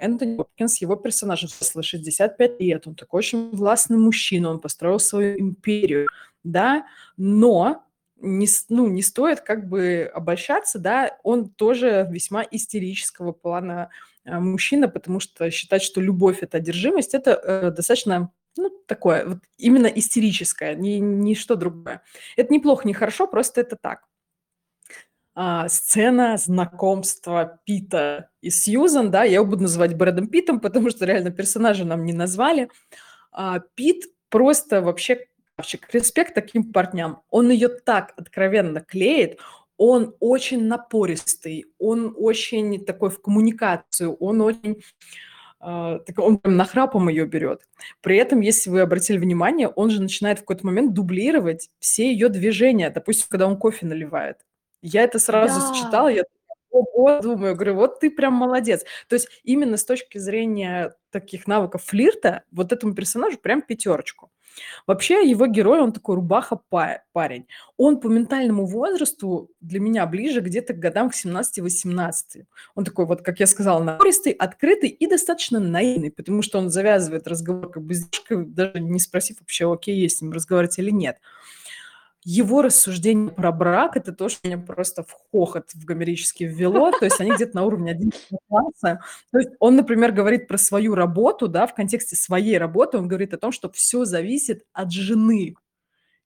[0.00, 5.38] Энтони Хопкинс, его персонаж, взрослый, 65 лет, он такой очень властный мужчина, он построил свою
[5.38, 6.08] империю,
[6.44, 7.84] да, но
[8.20, 13.90] не ну, не стоит как бы обольщаться, да, он тоже весьма истерического плана,
[14.24, 19.38] а, мужчина, потому что считать, что любовь- это одержимость- это, э, достаточно, ну, такое вот
[19.58, 22.02] именно истерическое, ни ничто другое.
[22.36, 24.04] Это не плохо, не хорошо, просто это так.
[25.36, 31.06] А, сцена знакомства Пита и Сьюзан, да, я его буду называть Брэдом Питтом, потому что
[31.06, 32.68] реально персонажа нам не назвали.
[33.32, 35.88] А, Пит просто вообще красавчик.
[35.94, 37.22] Респект таким парням.
[37.30, 39.38] Он её так откровенно клеит,
[39.78, 44.82] он очень напористый, он очень такой в коммуникацию, он очень,
[45.60, 47.62] а, так он прям нахрапом её берёт.
[48.02, 52.28] При этом, если вы обратили внимание, он же начинает в какой-то момент дублировать все её
[52.30, 54.38] движения, допустим, когда он кофе наливает.
[54.82, 56.10] Я это сразу считала, Да.
[56.10, 58.84] я такая: "Ого!" Думаю, говорю: "Вот ты прям молодец".
[59.08, 64.30] То есть именно с точки зрения таких навыков флирта вот этому персонажу прям пятёрочку.
[64.86, 67.46] Вообще его герой, он такой рубаха па парень.
[67.78, 72.46] Он по ментальному возрасту для меня ближе где-то к годам к 17-18.
[72.74, 77.26] Он такой вот, как я сказала, напористый, открытый и достаточно наивный, потому что он завязывает
[77.28, 80.90] разговор как бы с девушкой, даже не спросив вообще, окей ей с ним разговаривать или
[80.90, 81.18] нет.
[82.24, 87.04] Его рассуждение про брак, это то, что меня просто в хохот в гомерически ввело, то
[87.04, 89.00] есть они где-то на уровне 11 класса.
[89.32, 93.34] То есть он, например, говорит про свою работу, да, в контексте своей работы, он говорит
[93.34, 95.56] о том, что все зависит от жены.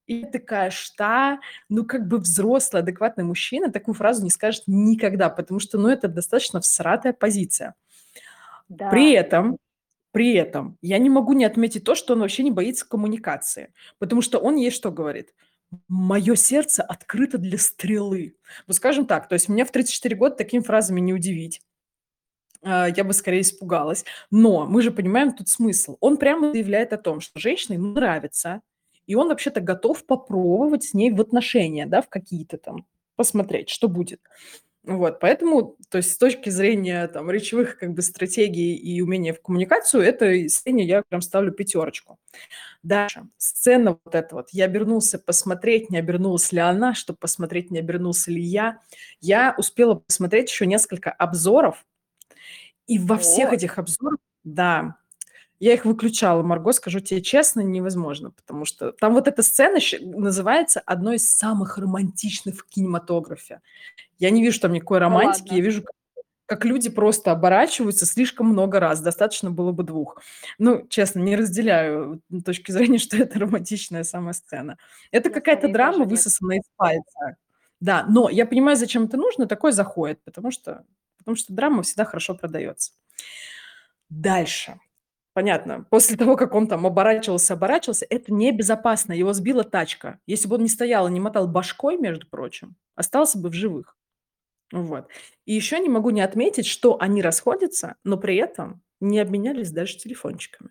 [0.07, 1.41] И такая, что?
[1.69, 6.09] Ну, как бы взрослый, адекватный мужчина такую фразу не скажет никогда, потому что, ну, это
[6.09, 7.75] достаточно всратая позиция.
[8.69, 8.89] Да.
[8.91, 9.59] При этом,
[10.13, 14.23] при этом я не могу не отметить то, что он вообще не боится коммуникации, потому
[14.23, 15.35] что он ей что говорит?
[15.89, 18.37] Мое сердце открыто для стрелы.
[18.67, 21.61] Вот скажем так, то есть меня в 34 года такими фразами не удивить.
[22.63, 24.05] А, я бы скорее испугалась.
[24.31, 25.97] Но мы же понимаем тут смысл.
[26.01, 28.63] Он прямо заявляет о том, что женщине ему нравится,
[29.07, 33.89] и он вообще-то готов попробовать с ней в отношения, да, в какие-то там, посмотреть, что
[33.89, 34.21] будет.
[34.87, 39.43] Вот, поэтому, то есть с точки зрения там речевых как бы стратегий и умения в
[39.43, 42.21] коммуникацию, это сцене я прям ставлю пятерочку.
[42.85, 44.51] Дальше, сцена вот эта вот.
[44.53, 48.81] Я обернулся посмотреть, не обернулась ли она, чтобы посмотреть, не обернулся ли я.
[49.21, 51.85] Я успела посмотреть еще несколько обзоров,
[52.87, 53.57] и во всех Вот.
[53.57, 54.97] этих обзорах, да,
[55.59, 60.81] я их выключала, Марго, скажу тебе честно, невозможно, потому что там вот эта сцена называется
[60.81, 63.61] одной из самых романтичных в кинематографе.
[64.19, 65.65] Я не вижу там никакой романтики, я ладно.
[65.65, 65.85] вижу,
[66.47, 70.23] как, люди просто оборачиваются слишком много раз, достаточно было бы двух.
[70.59, 74.79] Ну, честно, не разделяю м, точки зрения, что это романтичная самая сцена.
[75.11, 77.37] Это Я какая-то драма, высосанная из пальца.
[77.81, 80.85] Да, но я понимаю, зачем это нужно, такое заходит, потому что,
[81.19, 82.93] потому что драма всегда хорошо продается.
[84.09, 84.79] Дальше.
[85.37, 85.85] Понятно.
[85.91, 89.13] После того, как он там оборачивался, оборачивался, это небезопасно.
[89.13, 90.19] Его сбила тачка.
[90.27, 93.99] Если бы он не стоял и не мотал башкой, между прочим, остался бы в живых.
[94.73, 95.09] Вот.
[95.47, 99.99] И еще не могу не отметить, что они расходятся, но при этом не обменялись даже
[99.99, 100.71] телефончиками.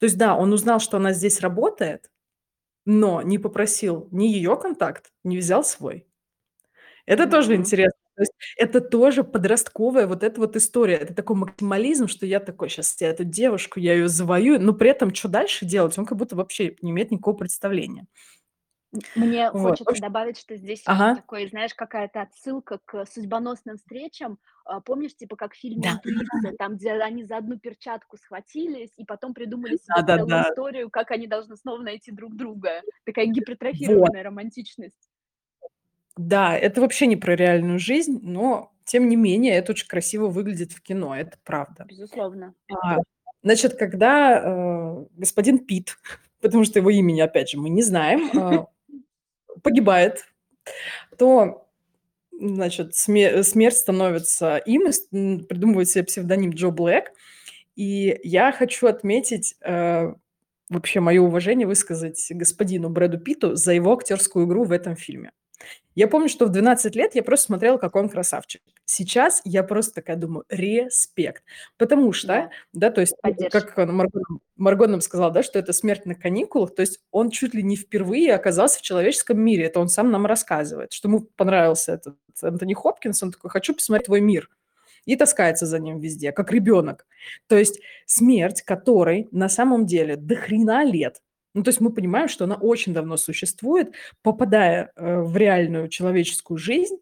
[0.00, 2.10] То есть, да, он узнал, что она здесь работает,
[2.86, 6.06] но не попросил ни ее контакт, не взял свой.
[7.06, 7.98] Это тоже интересно.
[8.16, 10.94] То есть это тоже подростковая вот эта вот история.
[10.96, 14.60] Это такой максимализм, что я такой: "Щас я эту девушку, я ее завоюю".
[14.62, 18.06] Но при этом что дальше делать, он как будто вообще не имеет никакого представления.
[19.14, 21.10] Мне Вот, хочется общем добавить, что здесь Ага.
[21.12, 24.38] такой, знаешь, какая-то отсылка к судьбоносным встречам.
[24.64, 25.92] А, помнишь, типа как в фильме Да.
[25.92, 30.42] "Интуиция", там, где они за одну перчатку схватились и потом придумали себе целую Да-да-да.
[30.42, 32.82] историю, как они должны снова найти друг друга.
[33.04, 33.26] Такая
[33.78, 34.14] Вот.
[34.14, 35.13] гипертрофированная романтичность.
[36.16, 40.72] Да, это вообще не про реальную жизнь, но тем не менее это очень красиво выглядит
[40.72, 41.84] в кино, это правда.
[41.88, 42.54] Безусловно.
[42.82, 42.98] А,
[43.42, 45.96] значит, когда, э, господин Пит,
[46.40, 48.66] потому что его имени, опять же, мы не знаем, а,
[49.62, 50.26] погибает,
[51.18, 51.66] то,
[52.30, 54.82] значит, сме смерть становится им,
[55.46, 57.06] придумывает себе псевдоним Джо Блэк.
[57.74, 60.14] И я хочу отметить, э,
[60.68, 65.32] вообще мое уважение высказать господину Брэду Питту за его актерскую игру в этом фильме.
[65.94, 68.62] Я помню, что в 12 лет я просто смотрела, какой он красавчик.
[68.84, 71.44] Сейчас я просто такая думаю: респект.
[71.78, 72.50] Потому что, Да.
[72.72, 73.60] да, то есть, ну, Поддержка.
[73.60, 74.20] как Марго
[74.56, 77.76] Марго нам сказала, да, что это "Смерть на каникулах", то есть он чуть ли не
[77.76, 79.64] впервые оказался в человеческом мире.
[79.66, 83.22] Это он сам нам рассказывает, что ему понравился этот Энтони Хопкинс.
[83.22, 84.48] Он такой: "Хочу посмотреть твой мир".
[85.06, 87.06] И таскается за ним везде, как ребенок.
[87.48, 91.20] То есть смерть, которой на самом деле до хрена лет.
[91.54, 96.58] Ну, то есть мы понимаем, что она очень давно существует, попадая, э, в реальную человеческую
[96.58, 96.96] жизнь,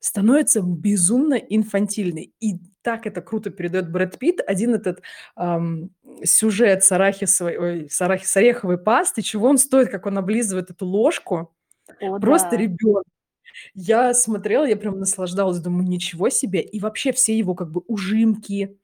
[0.00, 2.32] становится безумно инфантильной.
[2.40, 4.40] И так это круто передает Брэд Питт.
[4.46, 5.02] Один этот,
[5.36, 5.90] ам,
[6.24, 10.70] сюжет с арахисовой ой, с арахи с ореховой пастой, чего он стоит, как он облизывает
[10.70, 11.52] эту ложку.
[12.00, 12.56] О Просто да.
[12.58, 13.04] ребенок.
[13.74, 18.78] Я смотрела, я прям наслаждалась, думаю: "Ничего себе!" И вообще все его как бы ужимки,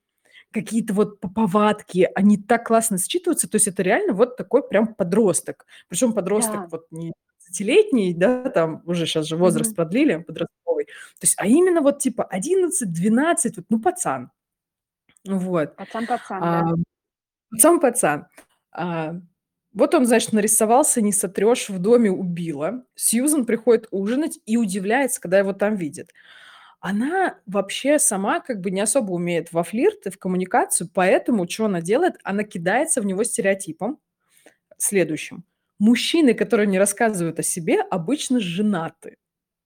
[0.54, 3.48] какие-то вот повадки, они так классно считываются.
[3.48, 5.66] То есть это реально вот такой прям подросток.
[5.88, 6.68] Причем подросток Да.
[6.70, 9.76] вот не двадцатилетний, да, там уже щас же возраст Мгм.
[9.76, 10.86] продлили подростковый.
[10.86, 14.30] То есть, а именно вот типа 11-12, вот, ну, пацан.
[15.26, 15.76] Вот.
[15.76, 16.74] Пацан-пацан, А, да.
[17.50, 18.26] пацан-пацан.
[18.72, 19.14] А,
[19.72, 22.84] вот он, значит, нарисовался, не сотрешь, в доме убила.
[22.94, 26.12] Сьюзан приходит ужинать и удивляется, когда его там видит.
[26.86, 31.64] Она вообще сама как бы не особо умеет во флирт и в коммуникацию, поэтому чё
[31.64, 32.16] она делает?
[32.24, 33.98] Она кидается в него стереотипом
[34.78, 35.44] следующим:
[35.78, 39.16] мужчины, которые не рассказывают о себе, обычно женаты.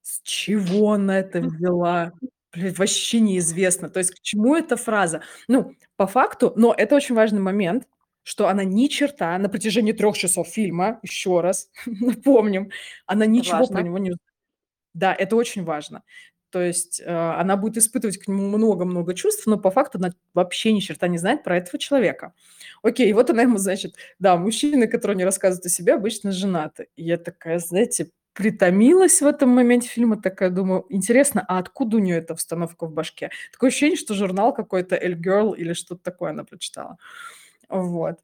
[0.03, 2.13] С чего она это взяла?
[2.53, 3.91] Блин, вообще неизвестно.
[3.91, 5.23] То есть к чему эта фраза?
[5.49, 7.89] Ну, по факту, но это очень важный момент,
[8.25, 12.71] что она ни черта на протяжении 3 часов фильма, еще раз напомним,
[13.07, 13.87] она ничего про важно.
[13.87, 14.13] него не
[14.95, 16.03] Да, это очень важно.
[16.51, 20.73] То есть, э, она будет испытывать к нему много-много чувств, но по факту она вообще
[20.73, 22.33] ни черта не знает про этого человека.
[22.83, 26.89] Окей, вот она ему, значит, да, мужчины, которые не рассказывают о себе, обычно женаты.
[26.97, 32.01] И я такая, знаете, притомилась в этом моменте фильма, такая думаю: "Интересно, а откуда у
[32.01, 36.31] неё эта установка в башке?" Такое ощущение, что журнал какой-то "Elle Girl" или что-то такое
[36.31, 36.99] она прочитала.
[37.69, 38.19] Вот.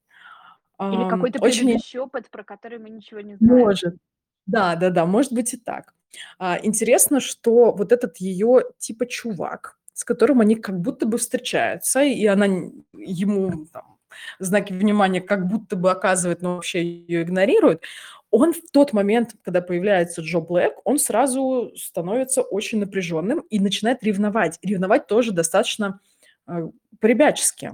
[0.91, 3.67] Или какой-то очень предыдущий опыт, про который мы ничего не знаем.
[3.67, 3.97] Может.
[4.47, 5.95] Да-да-да, может быть и так.
[6.38, 12.03] А, интересно, что вот этот её типа чувак, с которым они как будто бы встречаются,
[12.03, 12.46] и она
[12.94, 13.96] ему там
[14.38, 17.83] знаки внимания как будто бы оказывает, но вообще её игнорирует.
[18.31, 24.03] Он в тот момент, когда появляется Джо Блэк, он сразу становится очень напряженным и начинает
[24.03, 24.59] ревновать.
[24.62, 26.00] Ревновать тоже достаточно,
[26.48, 26.68] э,
[27.05, 27.73] по-ребячески.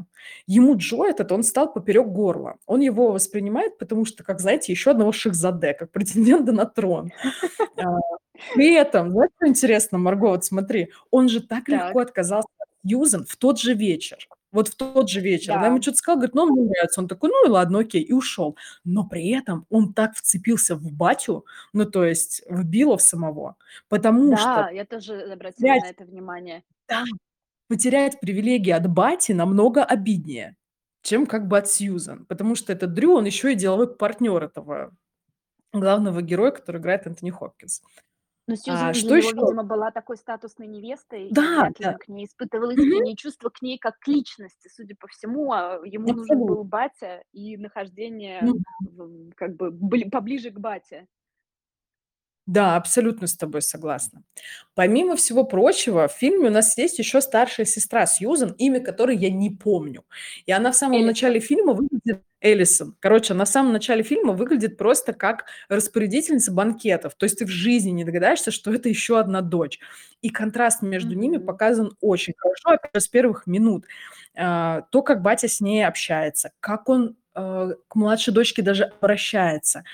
[0.48, 2.56] Ему Джо этот, он стал поперек горла.
[2.66, 7.12] Он его воспринимает, потому что, как, знаете, еще одного шахзаде, как претендента на трон.
[7.76, 7.84] А,
[8.54, 13.24] при этом, знаешь, что интересно, Марго, вот смотри, он же так легко отказался от Сьюзан
[13.28, 14.18] в тот же вечер.
[14.52, 15.52] Вот в тот же вечер.
[15.54, 17.00] Она ему чё-то сказала, говорит: "Ну, мне нравится".
[17.00, 18.02] Он такой: "Ну и ладно, окей".
[18.02, 18.56] И ушел.
[18.84, 23.56] Но при этом он так вцепился в батю, ну, то есть в Билла в самого,
[23.88, 26.62] потому что Да, я тоже обратила на это внимание.
[26.88, 27.04] Да,
[27.70, 30.56] потерять привилегии от бати намного обиднее,
[31.02, 32.26] чем как бы от Сьюзан.
[32.26, 34.92] Потому что этот Дрю, он еще и деловой партнер этого
[35.72, 37.82] главного героя, который играет Энтони Хопкинс.
[38.48, 39.36] Но А, Сьюзан для что него, еще?
[39.36, 41.94] видимо, была такой статусной невестой, и Да, ли да.
[41.94, 44.68] к ней испытывал искренние чувства к ней как к личности.
[44.68, 46.46] Судя по всему, а, ему нужен Абсолютно.
[46.46, 48.42] был батя и нахождение
[48.80, 51.06] в как бы бли поближе к бате.
[52.50, 54.22] Да, абсолютно с тобой согласна.
[54.74, 59.30] Помимо всего прочего, в фильме у нас есть еще старшая сестра Сьюзан, имя которой я
[59.30, 60.04] не помню.
[60.46, 61.48] И она в самом начале Элисон.
[61.48, 62.96] фильма выглядит Элисон.
[62.98, 67.14] Короче, она в самом начале фильма выглядит просто как распорядительница банкетов.
[67.14, 69.78] То есть ты в жизни не догадаешься, что это еще одна дочь.
[70.20, 71.46] И контраст между ними Мгм.
[71.46, 73.84] показан очень хорошо, опять же, с первых минут.
[74.36, 79.84] А, то, как батя с ней общается, как он, э, к младшей дочке даже обращается.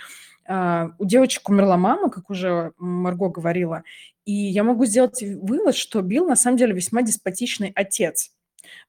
[0.49, 3.83] А, у девочек умерла мама, как уже Марго говорила,
[4.25, 8.33] и я могу сделать вывод, что Билл на самом деле весьма деспотичный отец.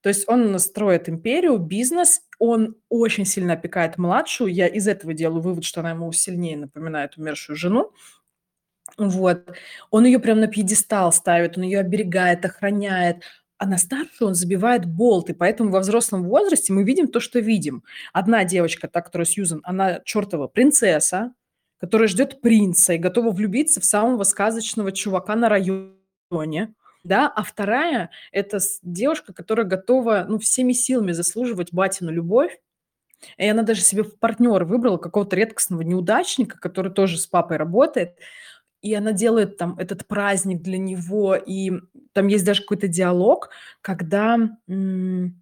[0.02, 4.52] То есть он строит империю, бизнес, он очень сильно опекает младшую.
[4.52, 7.92] Я из этого делаю вывод, что она ему сильнее напоминает умершую жену.
[8.98, 9.46] Вот.
[9.92, 13.24] Он ее прям на пьедестал ставит, он ее оберегает, охраняет,
[13.58, 15.30] а на старшую он забивает болт.
[15.30, 17.84] И поэтому во взрослом возрасте мы видим то, что видим.
[18.14, 21.34] Одна девочка, та, которая Сьюзан, она чертова принцесса,
[21.80, 27.28] которая ждет принца и готова влюбиться в самого сказочного чувака на районе, да.
[27.36, 32.60] А вторая- это девушка, которая готова, ну, всеми силами заслуживать батину любовь.
[33.38, 38.18] И она даже себе в партнера выбрала какого-то редкостного неудачника, который тоже с папой работает.
[38.82, 41.36] И она делает там этот праздник для него.
[41.36, 41.72] И
[42.14, 43.50] там есть даже какой-то диалог,
[43.82, 44.38] когда,
[44.70, 45.42] м,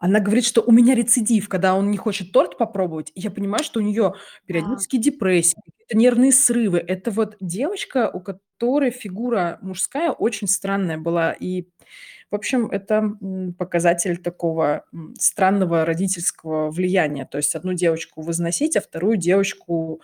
[0.00, 3.12] она говорит, что у меня рецидив, когда он не хочет торт попробовать.
[3.14, 4.20] И я понимаю, что у неё А.
[4.46, 6.78] периодические депрессии, какие-то нервные срывы.
[6.78, 11.32] Это вот девочка, у которой фигура мужская очень странная была.
[11.32, 11.64] И,
[12.30, 17.26] в общем, это, м, показатель такого, м, странного родительского влияния.
[17.30, 20.00] То есть одну девочку возносить, а вторую девочку,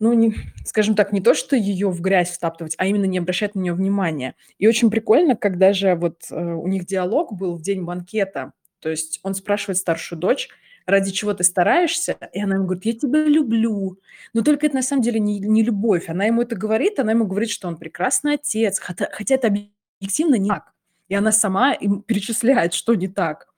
[0.00, 0.34] ну, не
[0.66, 3.74] скажем так, не то что ее в грязь втаптывать, а именно не обращать на нее
[3.74, 4.34] внимания.
[4.58, 8.52] И очень прикольно, как даже вот, э, у них диалог был в день банкета.
[8.80, 10.48] То есть он спрашивает старшую дочь:
[10.86, 13.98] "Ради чего ты стараешься?" И она ему говорит: "Я тебя люблю".
[14.34, 16.08] Но только это на самом деле не не любовь.
[16.08, 20.36] Она ему это говорит, она ему говорит, что он прекрасный отец, хата хотя это объективно
[20.36, 20.72] не так.
[21.08, 23.48] И она сама им перечисляет, что не так.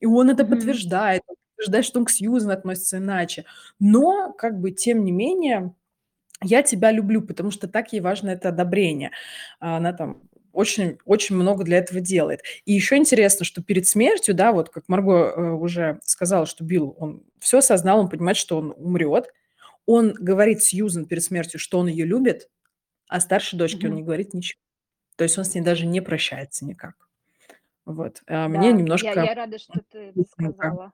[0.00, 0.52] И он это Мгм.
[0.52, 1.22] подтверждает.
[1.28, 3.44] Он подтверждает, что он к Сьюзан относится иначе.
[3.80, 5.74] Но, как бы, тем не менее,
[6.42, 9.12] я тебя люблю, потому что так ей важно это одобрение.
[9.60, 12.42] А она там очень очень много для этого делает.
[12.64, 16.94] И еще интересно, что перед смертью, да, вот как Марго, э, уже сказала, что Билл,
[16.98, 19.28] он всё осознал, он понимает, что он умрет.
[19.86, 22.50] Он говорит Сьюзан перед смертью, что он ее любит,
[23.08, 23.96] а старшей дочке он Мгм.
[23.96, 24.60] не говорит ничего.
[25.16, 26.94] То есть он с ней даже не прощается никак.
[27.86, 28.22] Вот.
[28.28, 30.92] А мне Да, я немножко я рада, что ты сказала.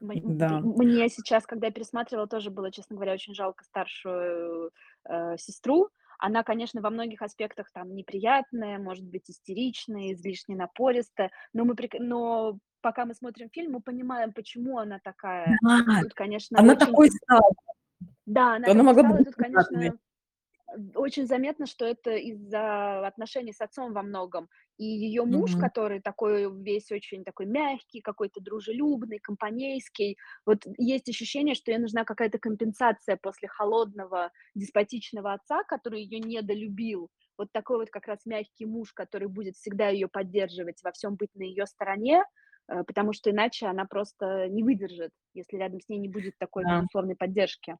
[0.00, 0.60] Да.
[0.60, 4.72] мне сейчас, когда я пересматривала, тоже было, честно говоря, очень жалко старшую,
[5.08, 5.90] э, сестру.
[6.18, 11.94] Она, конечно, во многих аспектах там неприятная, может быть истеричная, излишне напористая, но мы прек
[11.98, 15.58] но пока мы смотрим фильм, мы понимаем, почему она такая.
[15.62, 17.50] Да, Тут, конечно, она очень такой стала.
[18.26, 19.16] Да, она Она могла стала.
[19.16, 19.98] Быть тут, конечно,
[20.94, 24.48] очень заметно, что это из-за отношений с отцом во многом.
[24.76, 25.56] И ее муж, Мгм.
[25.56, 30.16] который такой весь очень такой мягкий, какой-то дружелюбный, компанейский.
[30.46, 37.10] Вот есть ощущение, что ей нужна какая-то компенсация после холодного, деспотичного отца, который ее недолюбил.
[37.38, 41.30] Вот такой вот как раз мягкий муж, который будет всегда ее поддерживать, во всем быть
[41.34, 42.24] на ее стороне,
[42.68, 46.64] э, потому что иначе она просто не выдержит, если рядом с ней не будет такой
[46.64, 46.86] Да.
[46.86, 47.76] безусловной поддержки.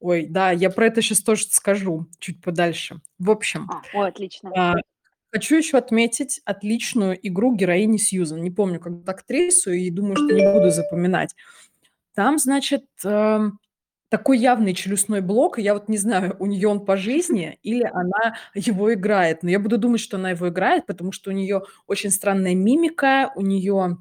[0.00, 3.00] Ой, да, я про это щас тоже скажу чуть подальше.
[3.18, 4.50] В общем, А, ой, отлично.
[4.56, 4.74] а,
[5.30, 8.42] хочу еще отметить отличную игру героини Сьюзан.
[8.42, 11.34] Не помню, как актрису, и думаю, что не буду запоминать.
[12.14, 13.58] Там, значит, эм,
[14.08, 15.58] такой явный челюстной блок.
[15.58, 19.42] Я вот не знаю, у нее он по жизни или она его играет.
[19.42, 23.32] Но я буду думать, что она его играет, потому что у нее очень странная мимика,
[23.36, 23.98] у нее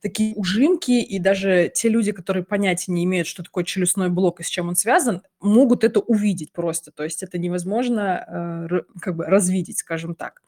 [0.00, 4.44] такие ужимки, и даже те люди, которые понятия не имеют, что такое челюстной блок и
[4.44, 6.92] с чем он связан, могут это увидеть просто.
[6.92, 10.42] То есть это невозможно э, как бы развидеть, скажем так.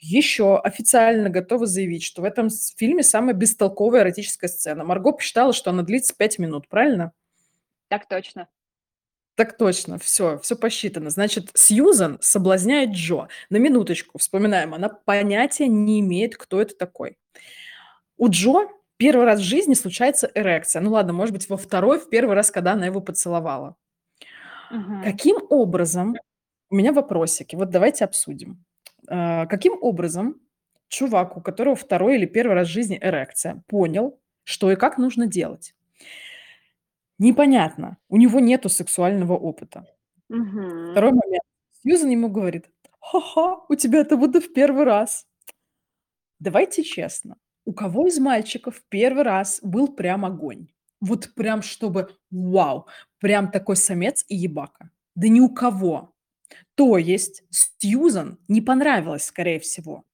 [0.00, 4.84] Еще официально готова заявить, что в этом фильме самая бестолковая эротическая сцена.
[4.84, 7.12] Марго посчитала, что она длится 5 минут, правильно?
[7.88, 8.48] Так точно.
[9.34, 11.10] Так точно, все, все посчитано.
[11.10, 13.28] Значит, Сьюзан соблазняет Джо.
[13.50, 17.16] На минуточку, вспоминаем, она понятия не имеет, кто это такой.
[18.18, 20.82] У Джо первый раз в жизни случается эрекция.
[20.82, 23.76] Ну ладно, может быть, во второй, в первый раз, когда она его поцеловала.
[24.70, 25.02] Мгм.
[25.02, 26.16] Каким образом,
[26.70, 28.64] у меня вопросики, вот давайте обсудим.
[29.08, 30.40] А, Каким образом
[30.88, 35.26] чувак, у которого второй или первый раз в жизни эрекция, понял, что и как нужно
[35.26, 35.74] делать?
[37.18, 37.96] Непонятно.
[38.08, 39.86] У него нету сексуального опыта.
[40.28, 40.92] Мгм.
[40.92, 41.42] Второй момент.
[41.82, 42.66] Сьюзан ему говорит:
[43.00, 45.26] "Ха-ха, у тебя это будто в первый раз".
[46.40, 47.36] Давайте честно,
[47.68, 50.68] у кого из мальчиков первый раз был прям огонь?
[51.02, 52.86] Вот прям чтобы вау,
[53.20, 54.90] прям такой самец и ебака.
[55.14, 56.14] Да ни у кого.
[56.76, 60.04] То есть Сьюзан не понравилось, скорее всего.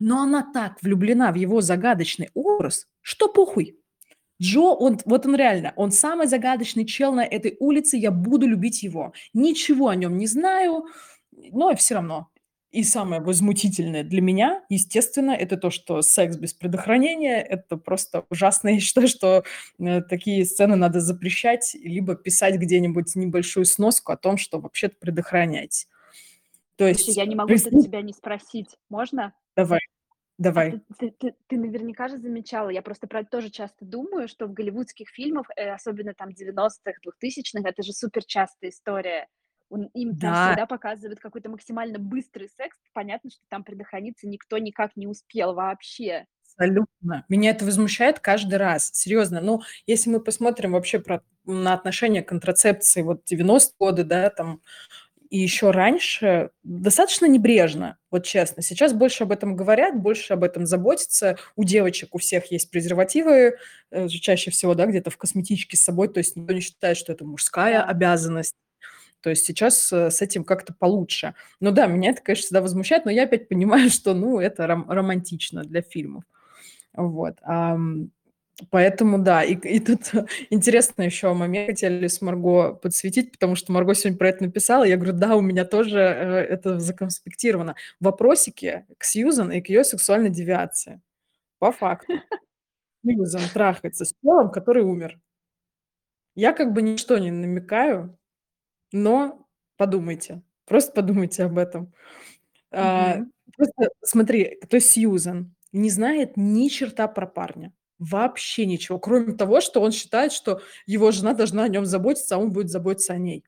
[0.00, 3.78] Но она так влюблена в его загадочный образ, что похуй.
[4.40, 8.82] Джо, он, вот он реально, он самый загадочный чел на этой улице, я буду любить
[8.82, 9.12] его.
[9.34, 10.86] Ничего о нем не знаю,
[11.30, 12.30] но все равно.
[12.72, 18.70] И самое возмутительное для меня, естественно, это то, что секс без предохранения– это просто ужасно.
[18.70, 19.44] Я считаю, что
[19.78, 25.86] э, такие сцены надо запрещать, либо писать где-нибудь небольшую сноску о том, что вообще-то предохраняйте.
[26.76, 28.78] То Слушай, есть, я не могу представь- тебя не спросить.
[28.88, 29.34] Можно?
[29.54, 30.70] давай, А давай.
[30.72, 34.46] ты, ты- ты- ты наверняка же замечала, я просто про это тоже часто думаю, что
[34.46, 39.28] в голливудских фильмах, э, особенно там 90-х, 2000-х, это же супер частая история.
[39.72, 40.46] Он- Им там Да.
[40.48, 42.76] всегда показывают какой-то максимально быстрый секс.
[42.92, 46.26] Понятно, что там предохраниться никто никак не успел вообще.
[46.58, 47.24] Абсолютно.
[47.30, 48.90] Меня это возмущает каждый раз.
[48.92, 49.40] Серьезно.
[49.40, 54.60] Ну, если мы посмотрим вообще про, на отношение к контрацепции вот 90-е годы, да, там,
[55.30, 58.62] и еще раньше, достаточно небрежно, вот честно.
[58.62, 61.38] Сейчас больше об этом говорят, больше об этом заботятся.
[61.56, 63.56] У девочек у всех есть презервативы,
[63.90, 67.12] э, чаще всего, да, где-то в косметичке с собой, то есть никто не считает, что
[67.14, 67.86] это мужская Да.
[67.86, 68.54] обязанность.
[69.22, 71.34] То есть сейчас э, с этим как-то получше.
[71.60, 74.88] Ну да, меня это, конечно, всегда возмущает, но я опять понимаю, что, ну, это ром-
[74.88, 76.24] романтично для фильмов.
[76.94, 77.38] Вот.
[77.42, 78.10] ам,
[78.70, 80.12] поэтому, да, и, и тут
[80.50, 84.84] интересно еще момент хотели с Марго подсветить, потому что Марго сегодня про это написала.
[84.84, 87.76] Я говорю, да, у меня тоже э, это законспектировано.
[88.00, 91.00] Вопросики к Сьюзан и к ее сексуальной девиации.
[91.58, 92.14] По факту.
[93.06, 95.18] Сьюзан трахается с телом, который умер.
[96.34, 98.18] Я как бы ничто не намекаю,
[98.92, 100.42] но подумайте.
[100.66, 101.92] Просто подумайте об этом.
[102.72, 103.32] А, Мгм.
[103.56, 107.72] просто смотри, то есть Сьюзан не знает ни черта про парня.
[107.98, 112.38] Вообще ничего, кроме того, что он считает, что его жена должна о нем заботиться, а
[112.38, 113.44] он будет заботиться о ней.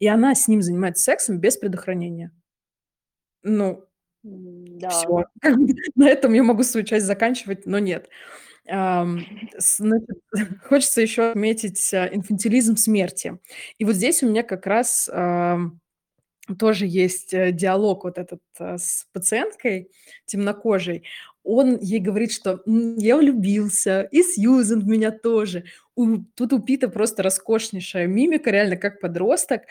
[0.00, 2.32] И она с ним занимается сексом без предохранения.
[3.42, 3.84] Ну,
[4.24, 4.88] М, Да.
[4.90, 5.24] все.
[5.94, 8.08] На этом я могу свою часть заканчивать, но нет.
[10.68, 13.38] Хочется еще отметить а, инфантилизм смерти.
[13.78, 15.08] И вот здесь у меня как раз
[16.58, 19.90] тоже есть э, диалог вот этот а, с пациенткой
[20.26, 21.04] темнокожей.
[21.42, 25.64] Он ей говорит, что «М, я влюбился, и Сьюзен в меня тоже.
[26.34, 29.62] Тут у Пита просто роскошнейшая мимика, реально как подросток.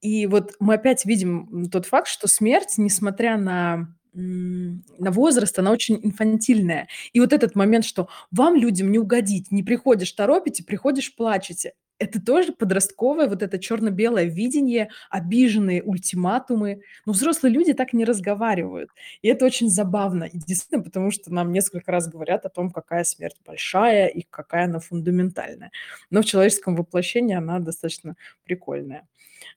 [0.00, 6.00] И вот мы опять видим тот факт, что смерть, несмотря на, на возраст, она очень
[6.02, 6.88] инфантильная.
[7.12, 11.74] И вот этот момент, что вам, людям, не угодить, не приходишь, торопите, приходишь, плачете.
[12.00, 16.82] Это тоже подростковое вот это черно-белое видение, обиженные ультиматумы.
[17.06, 18.90] Но взрослые люди так не разговаривают.
[19.20, 20.24] И это очень забавно.
[20.24, 24.66] И действительно, потому что нам несколько раз говорят о том, какая смерть большая и какая
[24.66, 25.72] она фундаментальная.
[26.10, 29.08] Но в человеческом воплощении она достаточно прикольная.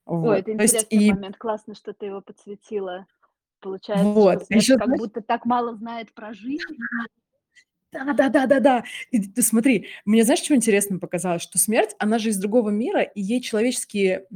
[0.04, 0.38] Ой, Вот.
[0.38, 1.36] это То есть интересный и момент.
[1.36, 3.06] Классно, что ты его подсветила.
[3.62, 6.76] Получается, вот, а еще смерть как знаешь, будто так мало знает про жизнь.
[7.92, 8.84] да-да-да-да-да.
[9.10, 11.42] И ты смотри, мне знаешь, что интересно показалось?
[11.42, 14.26] Что смерть, она же из другого мира, и ей человеческие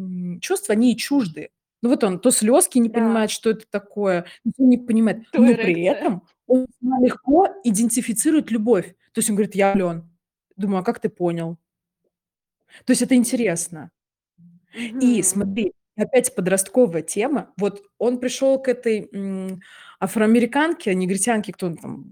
[0.41, 1.51] чувства, они ей чужды.
[1.83, 5.41] Ну вот он то слезки не Да, понимает, что это такое, ничего не понимает, то
[5.41, 6.67] но при этом он
[7.03, 8.95] легко идентифицирует любовь.
[9.13, 10.11] То есть он говорит, я влюблен.
[10.57, 11.59] Думаю, а как ты понял?
[12.85, 13.91] То есть это интересно.
[14.75, 15.23] И Мгм.
[15.23, 17.53] смотри, опять подростковая тема.
[17.59, 19.61] Вот он пришел к этой, м,
[20.01, 22.05] афроамериканке, негритянке, кто он там,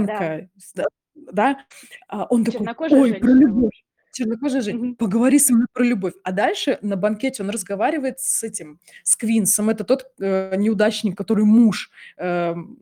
[0.00, 0.32] Да.
[0.36, 0.84] гаитянка, с да,
[1.32, 1.58] да,
[2.08, 3.72] а, он такой: Чернокожая "Ой, про женщина, любовь,
[4.12, 4.96] чернокожая жень Мгм.
[4.98, 6.14] поговори со мной про любовь".
[6.24, 9.70] А дальше на банкете он разговаривает с этим, с Квинсом.
[9.70, 12.78] Это тот, э, неудачник, который муж, эм,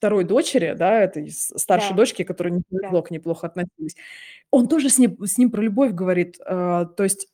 [0.00, 1.96] 2 дочери, да, этой с старшей Да.
[1.96, 2.94] дочки, которой не Да.
[2.94, 3.96] повезло, к ней плохо относились.
[4.52, 6.38] Он тоже с ним с ним про любовь говорит.
[6.46, 7.28] Э, то есть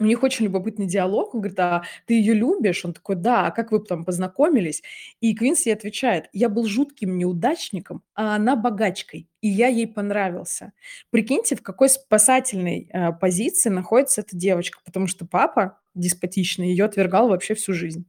[0.00, 1.34] у них очень любопытный диалог.
[1.34, 3.46] Он говорит: "А ты её любишь?" Он такой: "Да".
[3.46, 4.82] "А как вы там познакомились?"
[5.20, 10.72] И Квинс ей отвечает: "Я был жутким неудачником, а она богачкой, и я ей понравился".
[11.10, 17.28] Прикиньте, в какой спасательной, э, позиции находится эта девочка, потому что папа деспотичный её отвергал
[17.28, 18.06] вообще всю жизнь.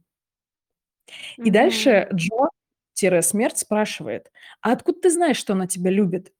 [1.44, 1.50] И Мгм.
[1.50, 2.48] дальше Джо
[2.94, 4.30] тире Смерть спрашивает:
[4.60, 6.32] "А откуда ты знаешь, что она тебя любит?"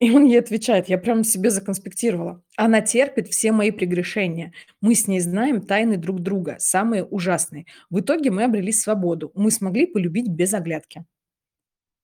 [0.00, 4.52] И он ей отвечает, я прям себе законспектировала: "Она терпит все мои прегрешения.
[4.82, 7.64] Мы с ней знаем тайны друг друга, самые ужасные.
[7.88, 9.32] В итоге мы обрели свободу.
[9.34, 11.06] Мы смогли полюбить без оглядки".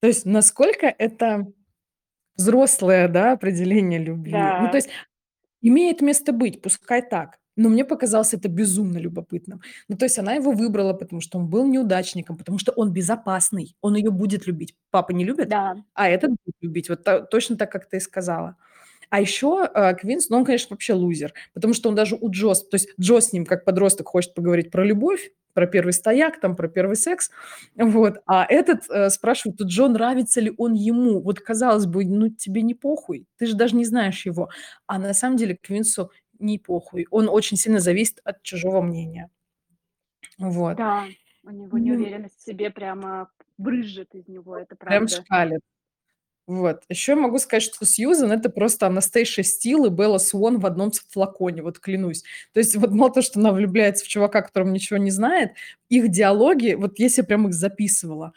[0.01, 1.47] То есть насколько это
[2.37, 4.55] взрослое, да, определение любви.
[4.59, 4.79] Ну, то Да.
[4.79, 4.91] есть
[5.63, 9.61] имеет место быть, пускай так, но мне показалось это безумно любопытным.
[9.89, 13.77] Ну, то есть она его выбрала, потому что он был неудачником, потому что он безопасный,
[13.81, 14.75] он её будет любить.
[14.91, 15.77] Папа не любит, Да.
[15.95, 16.89] а этот будет любить.
[16.89, 18.57] Вот та точно так, как ты и сказала.
[19.11, 22.55] А ещё, э, Квинс, ну, он, конечно, вообще лузер, потому что он даже у Джо
[22.55, 26.57] то есть Джо с ним как подросток хочет поговорить про любовь, про 1 стояк, там,
[26.57, 27.31] про 1 секс.
[27.77, 31.21] Вот, а этот, э, спрашивает у Джо, нравится ли он ему.
[31.23, 34.49] Вот, казалось бы, ну, тебе не похуй, ты же даже не знаешь его.
[34.87, 36.11] А на самом деле Квинсу
[36.43, 37.07] не похуй.
[37.11, 39.31] Он очень сильно зависит от чужого мнения.
[40.39, 40.77] Вот.
[40.77, 41.05] Да,
[41.45, 45.09] у него Ну неуверенность в себе прямо брызжет из него, это Прям правда.
[45.09, 45.61] шкалит.
[46.49, 46.85] Вот.
[46.91, 51.63] Ещё могу сказать, что Сьюзан- это просто Анастейша Стил и Белла Свон в одном флаконе,
[51.63, 52.25] вот клянусь.
[52.55, 55.53] То есть вот мало того, что она влюбляется в чувака, который ничего не знает,
[55.91, 58.33] их диалоги, вот се прям их записывала.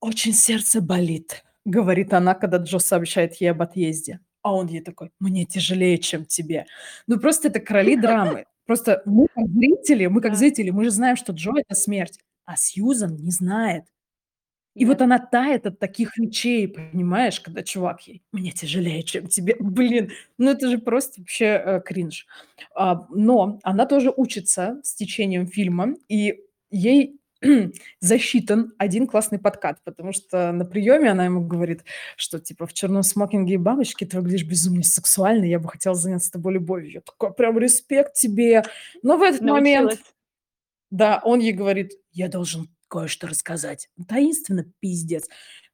[0.00, 4.20] "Очень сердце болит",- говорит она, когда Джо сообщает ей об отъезде.
[4.44, 6.66] А он ей такой: "Мне тяжелее, чем тебе".
[7.08, 8.46] Ну, просто это короли драмы.
[8.66, 10.38] Просто мы, как зрители мы, как Да.
[10.38, 13.84] зрители, мы же знаем, что Джо- это смерть, а Сьюзан не знает.
[14.76, 15.02] И вот Нет.
[15.02, 19.56] она тает от таких речей, понимаешь, когда чувак ей: "Мне тяжелее, чем тебе".
[19.60, 22.26] Блин, ну это же просто вообще, э, кринж.
[22.74, 26.40] А, но она тоже учится с течением фильма, и
[26.70, 27.20] ей
[28.00, 31.84] засчитан 1 классный подкат, потому что на приёме она ему говорит,
[32.16, 36.28] что типа: "В черном смокинге и бабочке ты выглядишь безумно сексуально, я бы хотела заняться
[36.28, 36.92] с тобой любовью".
[36.92, 38.64] Я такая: "Прям респект тебе".
[39.02, 40.12] Но в этот момент, Научилась.
[40.90, 43.88] да, он ей говорит: "Я должен кое-что рассказать".
[44.08, 45.28] Таинственно, пиздец.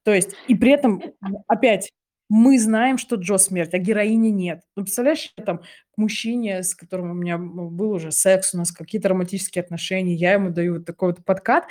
[0.04, 1.02] То есть и при этом,
[1.48, 1.92] опять
[2.30, 4.62] мы знаем, что Джо- смерть, а героини нет.
[4.76, 8.72] Ну, представляешь, я там к мужчине, с которым у меня, был уже секс, у нас
[8.72, 11.66] какие-то романтические отношения, я ему даю вот такой вот подкат.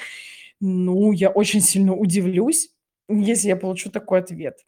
[0.61, 2.71] Ну, я очень сильно удивлюсь,
[3.09, 4.59] если я получу такой ответ.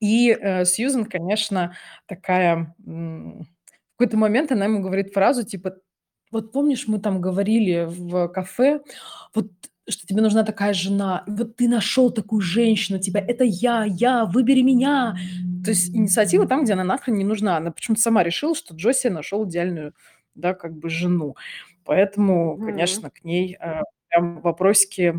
[0.00, 1.76] И, э, Сьюзан, конечно,
[2.06, 3.44] такая, в
[3.98, 5.76] какой-то момент она ему говорит фразу типа:
[6.30, 8.80] "Вот помнишь, мы там говорили в кафе,
[9.34, 9.50] вот
[9.88, 14.62] что тебе нужна такая жена, вот ты нашёл такую женщину, тебя это я, я, выбери
[14.62, 15.16] меня".
[15.64, 17.56] То есть инициатива там, где она нахрен не нужна.
[17.58, 19.94] Она почему-то сама решила, что Джо се нашёл идеальную,
[20.34, 21.36] да, как бы жену.
[21.84, 22.64] Поэтому, Мгм.
[22.64, 23.80] конечно, к ней, э,
[24.10, 25.14] прям вопросики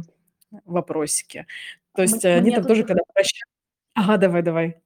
[0.65, 1.47] вопросики.
[1.95, 3.45] То есть они там тоже когда проща
[3.95, 4.81] Ага, давай давай.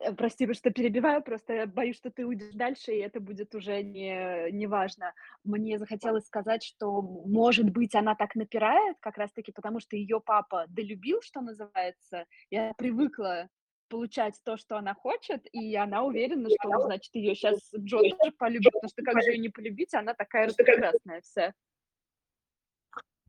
[0.00, 4.50] Э, прости, что перебиваю, просто боюсь, что ты уйдешь дальше, и это будет уже не
[4.50, 5.12] неважно.
[5.44, 10.20] Мне захотелось сказать, что, может быть, она так напирает как раз таки потому, что её
[10.20, 13.48] папа долюбил, что называется, и она привыкла
[13.88, 18.32] получать то, что она хочет, и она уверена, что, ну, значит, её щас Джо тоже
[18.38, 21.54] полюбит, потому что как же её не полюбить, она такая распрекрасная вся.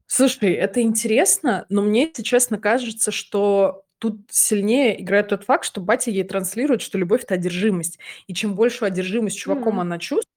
[0.08, 5.82] Слушай, это интересно, но мне, если честно, кажется, что тут сильнее играет тот факт, что
[5.82, 8.00] батя ей транслирует, что любовь- это одержимость.
[8.28, 9.80] И чем большую одержимость чуваком М.
[9.82, 10.30] она чувствует,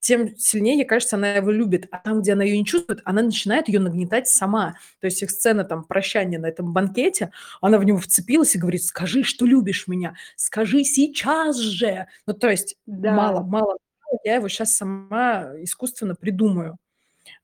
[0.00, 1.88] тем сильнее, ей кажется, она его любит.
[1.92, 4.76] А там, где она её не чувствует, она начинает её нагнетать сама.
[5.00, 7.32] То есть их сцена там прощания на этом банкете,
[7.62, 10.14] она в него вцепилась и говорит: "Скажи, что любишь меня!
[10.36, 13.46] Скажи сейчас же!" Ну, то есть мало Да.
[13.46, 13.76] мало
[14.24, 16.78] я его щас сама искусственно придумаю.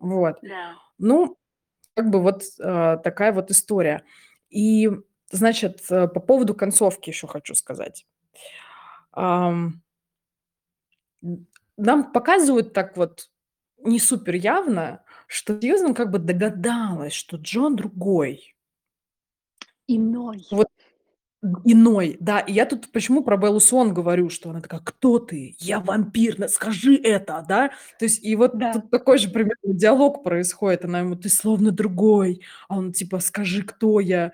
[0.00, 0.38] Вот.
[0.42, 0.74] Да.
[0.98, 1.38] Ну,
[1.96, 4.02] как бы вот, э, такая вот история.
[4.50, 4.90] И,
[5.30, 8.04] значит, э, по поводу концовки ещё хочу сказать.
[9.12, 9.82] Ам
[11.76, 13.28] нам показывают так вот
[13.84, 18.54] не супер явно, что Сьюзан как бы догадалась, что Джон другой.
[19.88, 20.46] Иной.
[20.50, 20.68] Вот
[21.64, 22.40] Иной, да.
[22.40, 25.54] И я тут почему про Беллу Свон говорю, что она такая: "Кто ты?
[25.60, 27.68] Я вампир, скажи это!" Да?
[27.98, 28.72] То есть и вот Да.
[28.74, 30.84] тут такой же примерно диалог происходит.
[30.86, 32.42] Она ему: "Ты словно другой".
[32.68, 34.32] А он типа: "Скажи, кто я?"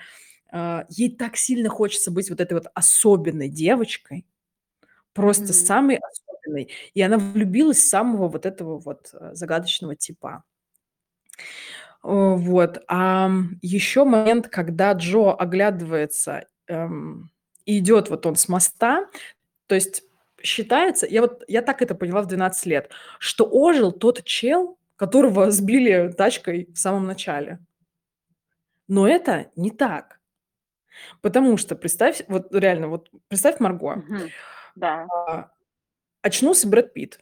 [0.53, 4.27] А, ей так сильно хочется быть вот этой вот особенной девочкой,
[5.15, 5.53] просто Мгм.
[5.55, 6.71] самой особенной.
[6.95, 10.45] И она влюбилась в самого вот этого вот, э, загадочного типа.
[12.03, 12.83] Вот.
[12.89, 17.31] Ам, еще момент, когда Джо оглядывается, эм,
[17.65, 19.07] и идет вот он с моста.
[19.69, 20.03] То есть
[20.43, 22.91] считается, я вот я так это поняла в 12 лет,
[23.21, 27.61] что ожил тот чел, которого сбили тачкой в самом начале.
[28.89, 30.19] Но это не так.
[31.21, 33.97] Потому что представь, вот реально, вот представь Марго.
[33.97, 34.29] Мгм.
[34.75, 35.07] Да.
[35.27, 35.51] А,
[36.23, 37.21] очнулся Брэд Питт.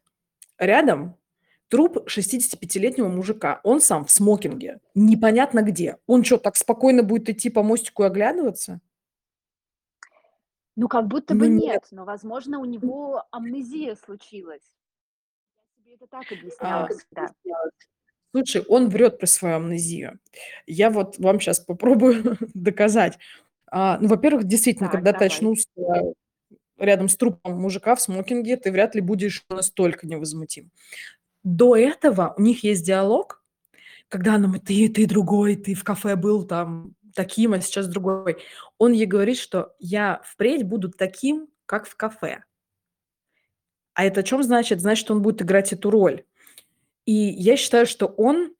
[0.59, 1.16] Рядом
[1.68, 3.61] труп шестидесятипятилетнего мужика.
[3.64, 5.99] Он сам в смокинге, непонятно где.
[6.07, 8.81] Он чё, так спокойно будет идти по мостику и оглядываться?
[10.77, 11.62] Ну, как будто Ну бы нет.
[11.62, 14.62] нет, но, возможно, у него амнезия случилась.
[15.79, 17.29] Я себе это так А, объясняла всегда.
[18.33, 20.18] слушай, он врет про свою амнезию.
[20.66, 23.18] Я вот вам щас попробую доказать.
[23.71, 25.27] А, ну, во-первых, действительно, Так, когда ты давай.
[25.27, 25.66] очнулся
[26.79, 30.71] рядом с трупом мужика в смокинге, ты вряд ли будешь настолько невозмутим.
[31.45, 33.45] До этого у них есть диалог,
[34.09, 38.39] когда она ему: "Ты ты другой, ты в кафе был там таким, а сейчас другой".
[38.79, 42.45] Он ей говорит, что: "Я впредь буду таким, как в кафе".
[43.97, 44.81] А это о чём значит?
[44.81, 46.25] Значит, он будет играть эту роль.
[47.07, 48.55] И я считаю, что он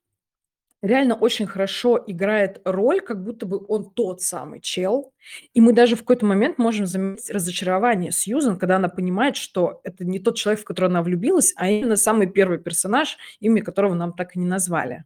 [0.82, 5.12] реально очень хорошо играет роль, как будто бы он тот самый чел.
[5.54, 10.04] И мы даже в какой-то момент можем заметить разочарование Сьюзан, когда она понимает, что это
[10.04, 14.12] не тот человек, в которого она влюбилась, а именно самый первый персонаж, имя которого нам
[14.14, 15.04] так и не назвали.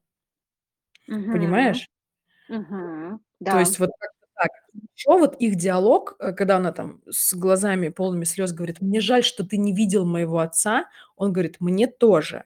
[1.09, 1.85] Мгм.
[1.85, 1.89] Понимаешь?
[3.51, 3.59] То Да.
[3.59, 3.91] есть вот
[4.37, 4.51] так.
[4.97, 9.23] Еще вот их диалог, э, когда она там с глазами полными слез говорит: "Мне жаль,
[9.25, 10.87] что ты не видел моего отца".
[11.17, 12.45] Он говорит: "Мне тоже".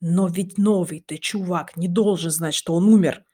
[0.00, 3.24] Но ведь новый ты чувак не должен знать, что он умер.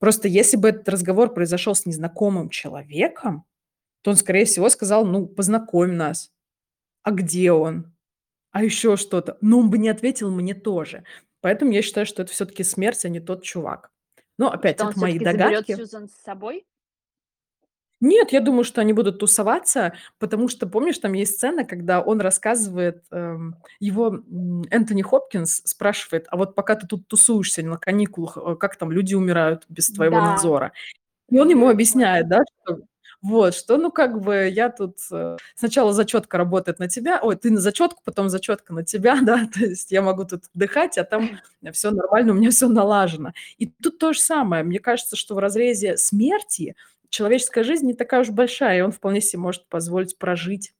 [0.00, 3.44] Просто если бы этот разговор произошел с незнакомым человеком,
[4.02, 6.32] то он, скорее всего, сказал: "Ну, познакомь нас".
[7.04, 7.94] А где он?
[8.52, 9.38] А еще что-то.
[9.42, 11.04] Но он бы не ответил: "Мне тоже".
[11.42, 13.90] Поэтому я считаю, что это всё-таки смерть, а не тот чувак.
[14.38, 15.74] Но опять, Что это мои догадки.
[15.76, 16.64] Сьюзан с собой?
[18.00, 22.20] Нет, я думаю, что они будут тусоваться, потому что, помнишь, там есть сцена, когда он
[22.20, 28.36] рассказывает, эм, его, м, Энтони Хопкинс спрашивает: "А вот пока ты тут тусуешься на каникулах,
[28.38, 30.30] э, как там люди умирают без твоего Да.
[30.30, 30.72] надзора?"
[31.30, 32.80] И он ему объясняет, да, что
[33.22, 37.50] вот, что, ну, как бы я тут, э, сначала зачетка работает на тебя, ой, ты
[37.50, 41.30] на зачетку, потом зачетка на тебя, да, то есть я могу тут отдыхать, а там
[41.72, 43.32] всё нормально, у меня всё налажено.
[43.58, 44.64] И тут то же самое.
[44.64, 46.76] Мне кажется, что в разрезе смерти
[47.10, 50.74] человеческая жизнь не такая уж большая, и он вполне себе может позволить прожить.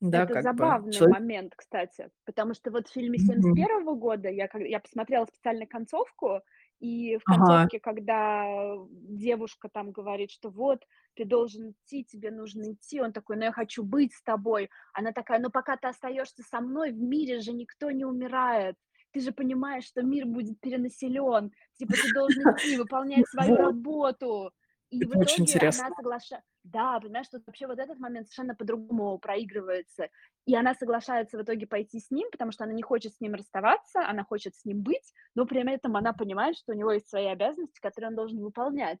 [0.00, 3.54] Да, Это как бы забавный человек момент, кстати, потому что вот в фильме семьдесят Мгм.
[3.54, 6.40] первого года я я посмотрела специально концовку,
[6.80, 7.58] и в Ага.
[7.64, 10.82] концовке, когда девушка там говорит, что вот
[11.14, 14.68] ты должен идти, тебе нужно идти, он такой: "Но я хочу быть с тобой".
[14.92, 18.76] Она такая: "Но пока ты остаешься со мной, в мире же никто не умирает.
[19.12, 21.52] Ты же понимаешь, что мир будет перенаселен.
[21.78, 24.52] Типа ты должен идти, выполнять свою работу".
[24.92, 25.94] И в Это очень итоге она интересно.
[25.96, 30.08] соглаша Да, понимаешь, тут вообще вот этот момент совершенно по-другому проигрывается.
[30.46, 33.34] И она соглашается в итоге пойти с ним, потому что она не хочет с ним
[33.34, 37.08] расставаться, она хочет с ним быть, но при этом она понимает, что у него есть
[37.08, 38.98] свои обязанности, которые он должен выполнять.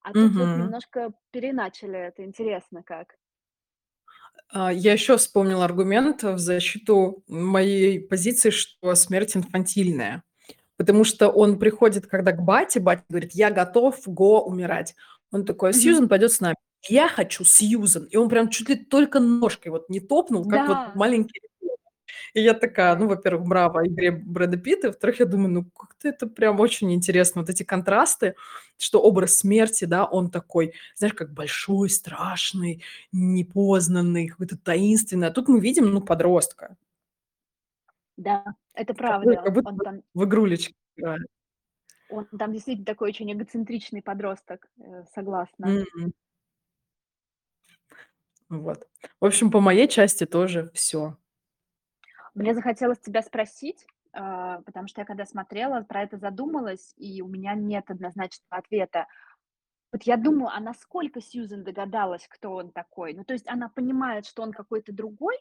[0.00, 0.56] А тут вот Мгм.
[0.56, 2.24] немножко переиначили это.
[2.24, 3.16] Интересно как.
[4.48, 10.22] А, я еще вспомнила аргумент в защиту моей позиции, что смерть инфантильная.
[10.78, 14.94] Потому что он приходит когда к бате, батя говорит: "Я готов, го умирать".
[15.32, 15.80] Он такой: Мгм.
[15.80, 16.56] "Сьюзан пойдет с нами".
[16.88, 18.04] "Я хочу Сьюзан".
[18.10, 20.92] И он прям чуть ли только ножкой вот не топнул, как вот Да.
[20.92, 21.50] маленький ребенок.
[22.34, 22.96] И я такая.
[22.96, 24.88] "Ну, во-первых, браво игре Брэда Питта".
[24.88, 27.42] Во-вторых, я думаю: "Ну, как-то это прям очень интересно".
[27.42, 28.34] Вот эти контрасты,
[28.78, 35.28] что образ смерти, да, он такой, знаешь, как большой, страшный, непознанный, какой-то таинственный.
[35.28, 36.76] А тут мы видим, ну, подростка.
[38.18, 38.44] Да,
[38.74, 39.52] это Который как правда.
[39.52, 41.26] будто Он там в игрулечки играет.
[42.08, 45.80] он там действительно такой очень эгоцентричный подросток, э, согласна.
[45.96, 46.12] Мгм.
[48.48, 48.86] Вот.
[49.20, 51.16] В общем, по моей части тоже всё.
[52.34, 57.28] Мне захотелось тебя спросить, а, потому что я когда смотрела, про это задумалась, и у
[57.28, 59.06] меня нет однозначного ответа.
[59.92, 63.14] Вот я думаю, а насколько Сьюзан догадалась, кто он такой?
[63.14, 65.36] Ну, то есть она понимает, что он какой-то другой,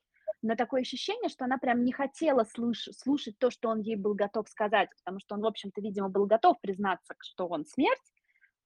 [0.45, 4.13] но такое ощущение, что она прям не хотела слыш слушать то, что он ей был
[4.15, 8.13] готов сказать, потому что он, в общем-то, видимо, был готов признаться, что он смерть,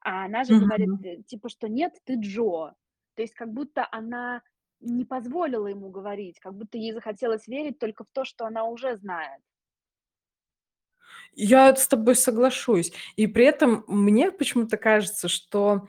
[0.01, 1.03] а она же говорит, Мгм.
[1.03, 2.73] э, типа, что: "Нет, ты Джо".
[3.15, 4.41] То есть как будто она
[4.82, 8.95] не позволила ему говорить, как будто ей захотелось верить только в то, что она уже
[8.97, 9.41] знает.
[11.36, 12.91] Я с тобой соглашусь.
[13.15, 15.88] И при этом мне почему-то кажется, что,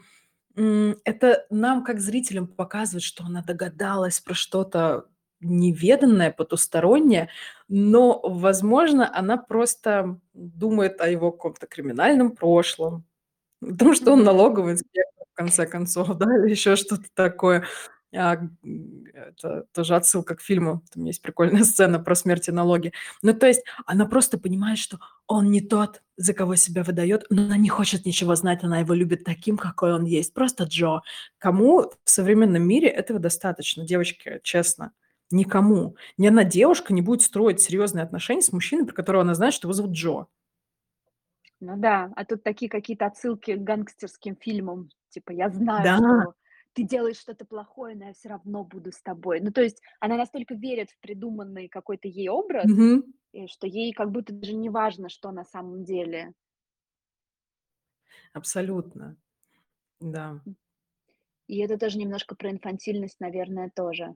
[0.57, 5.07] это нам, как зрителям, показывает, что она догадалась про что-то
[5.41, 7.29] неведанное, потустороннее,
[7.69, 13.05] но, возможно, она просто думает о его каком-то криминальном прошлом,
[13.63, 17.65] о том, что он налоговый инспектор, в конце концов, да, или еще что-то такое.
[18.13, 18.41] А,
[19.15, 20.83] это тоже отсылка к фильму.
[20.93, 22.93] Там есть прикольная сцена про смерть и налоги.
[23.23, 27.43] Ну, то есть она просто понимает, что он не тот, за кого себя выдает, но
[27.43, 30.35] она не хочет ничего знать, она его любит таким, какой он есть.
[30.35, 31.03] Просто Джо.
[31.39, 34.93] Кому в современном мире этого достаточно, девочки, честно?
[35.33, 35.95] Никому.
[36.19, 39.67] Ни одна девушка не будет строить серьезные отношения с мужчиной, про которого она знает, что
[39.69, 40.27] его зовут Джо.
[41.61, 44.89] Ну да, а тут такие какие-то отсылки к гангстерским фильмам.
[45.11, 45.99] Типа: "Я знаю, Да.
[46.07, 46.35] что
[46.73, 49.41] ты делаешь что-то плохое, но я всё равно буду с тобой".
[49.41, 53.03] Ну, то есть она настолько верит в придуманный какой-то ей образ, Мгм.
[53.33, 56.33] и что ей как будто даже не важно, что на самом деле.
[58.35, 59.17] Абсолютно.
[60.01, 60.41] Да.
[61.49, 64.15] И это тоже немножко про инфантильность, наверное, тоже.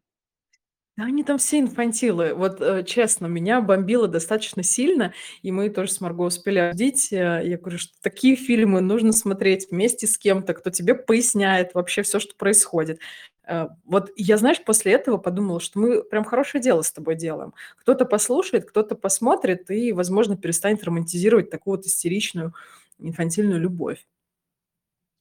[0.98, 2.34] Да они там все инфантилы.
[2.34, 7.12] Вот, э, честно, меня бомбило достаточно сильно, и мы тоже с Марго успели обсудить.
[7.12, 12.02] Э, я говорю, что такие фильмы нужно смотреть вместе с кем-то, кто тебе поясняет вообще
[12.02, 13.00] всё, что происходит.
[13.44, 17.54] Э, вот я, знаешь, после этого подумала, что мы прям хорошее дело с тобой делаем.
[17.80, 22.54] Кто-то послушает, кто-то посмотрит и, возможно, перестанет романтизировать такую вот истеричную
[23.00, 24.04] инфантильную любовь.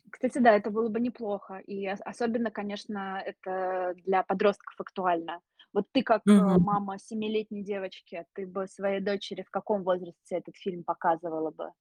[0.10, 1.58] Кстати, да, это было бы неплохо.
[1.66, 5.42] И ос особенно, конечно, это для подростков актуально.
[5.74, 6.66] Вот ты как, Мгм.
[6.66, 11.72] мама семилетней девочки, ты бы своей дочери в каком возрасте этот фильм показывала бы?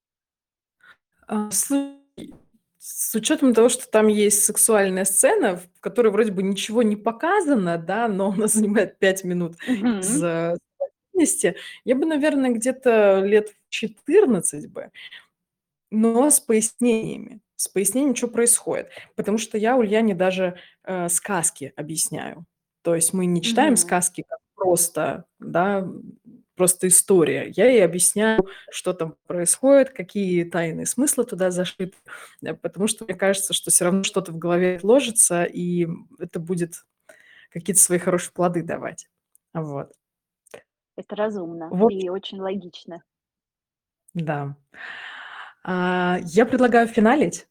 [1.28, 1.98] А, слушай,
[2.78, 7.78] с учетом того, что там есть сексуальная сцена, в которой вроде бы ничего не показано,
[7.78, 9.56] да, но она занимает 5 минут
[10.00, 10.22] из, Мгм.
[10.22, 10.56] э,
[11.12, 14.90] повести, я бы, наверно, где-то лет в 14 бы,
[15.90, 18.90] но с пояснениями, с пояснением, чё происходит.
[19.16, 22.46] Потому что я Ульяне даже, э, сказки объясняю.
[22.82, 23.76] То есть мы не читаем Мгм.
[23.76, 25.88] сказки как просто, да,
[26.56, 27.48] просто история.
[27.56, 31.92] Я ей объясняю, что там происходит, какие тайные смыслы туда зашиты,
[32.42, 35.86] э, потому что мне кажется, что всё равно что-то в голове отложится, и,
[36.18, 36.84] это будет
[37.50, 39.08] какие-то свои хорошие плоды давать.
[39.54, 39.92] Вот.
[40.96, 43.02] Это разумно В общем и очень логично.
[44.14, 44.54] Да.
[45.64, 47.46] А, я предлагаю финалить.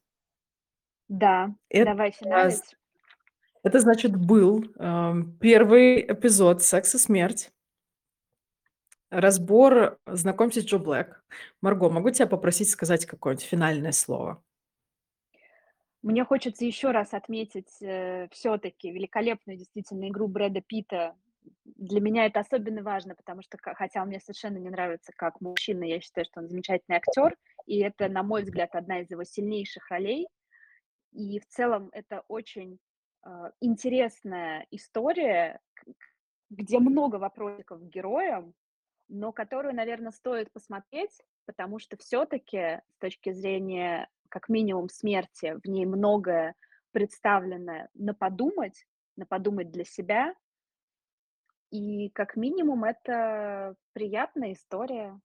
[1.10, 2.76] Да, Это давай финалить.
[3.64, 7.52] Это, значит, был, ам, 1 эпизод "Секс и смерть".
[9.10, 11.22] Разбор "Знакомьтесь, Джо Блэк".
[11.62, 14.42] Марго, могу тя попросить сказать какое-нибудь финальное слово?
[16.04, 21.16] Мне хочется еще раз отметить, э, всё-таки великолепную действительно игру Брэда Питта.
[21.66, 25.84] Для меня это особенно важно, потому что, хотя он мне совершенно не нравится как мужчина,
[25.84, 27.36] я считаю, что он замечательный актер,
[27.68, 30.28] и это, на мой взгляд, одна из его сильнейших ролей.
[31.14, 32.80] И в целом это очень,
[33.62, 35.60] интересная история,
[36.50, 38.54] где много вопросиков к героям,
[39.10, 45.68] но которую, наверно, стоит посмотреть, потому что всё-таки с точки зрения, как минимум, смерти, в
[45.70, 46.56] ней многое
[46.92, 48.86] представлено на подумать,
[49.18, 50.36] на подумать для себя.
[51.72, 55.20] И как минимум это приятная история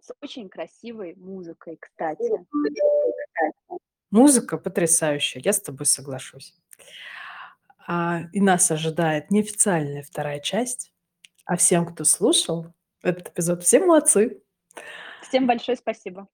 [0.00, 2.46] с очень красивой музыкой, кстати.
[4.10, 6.54] Музыка потрясающая, я с тобой соглашусь.
[7.92, 10.92] А, и нас ожидает неофициальная 2 часть.
[11.44, 12.68] А всем, кто слушал
[13.02, 14.44] этот эпизод, все молодцы!
[15.22, 16.28] Всем большое спасибо!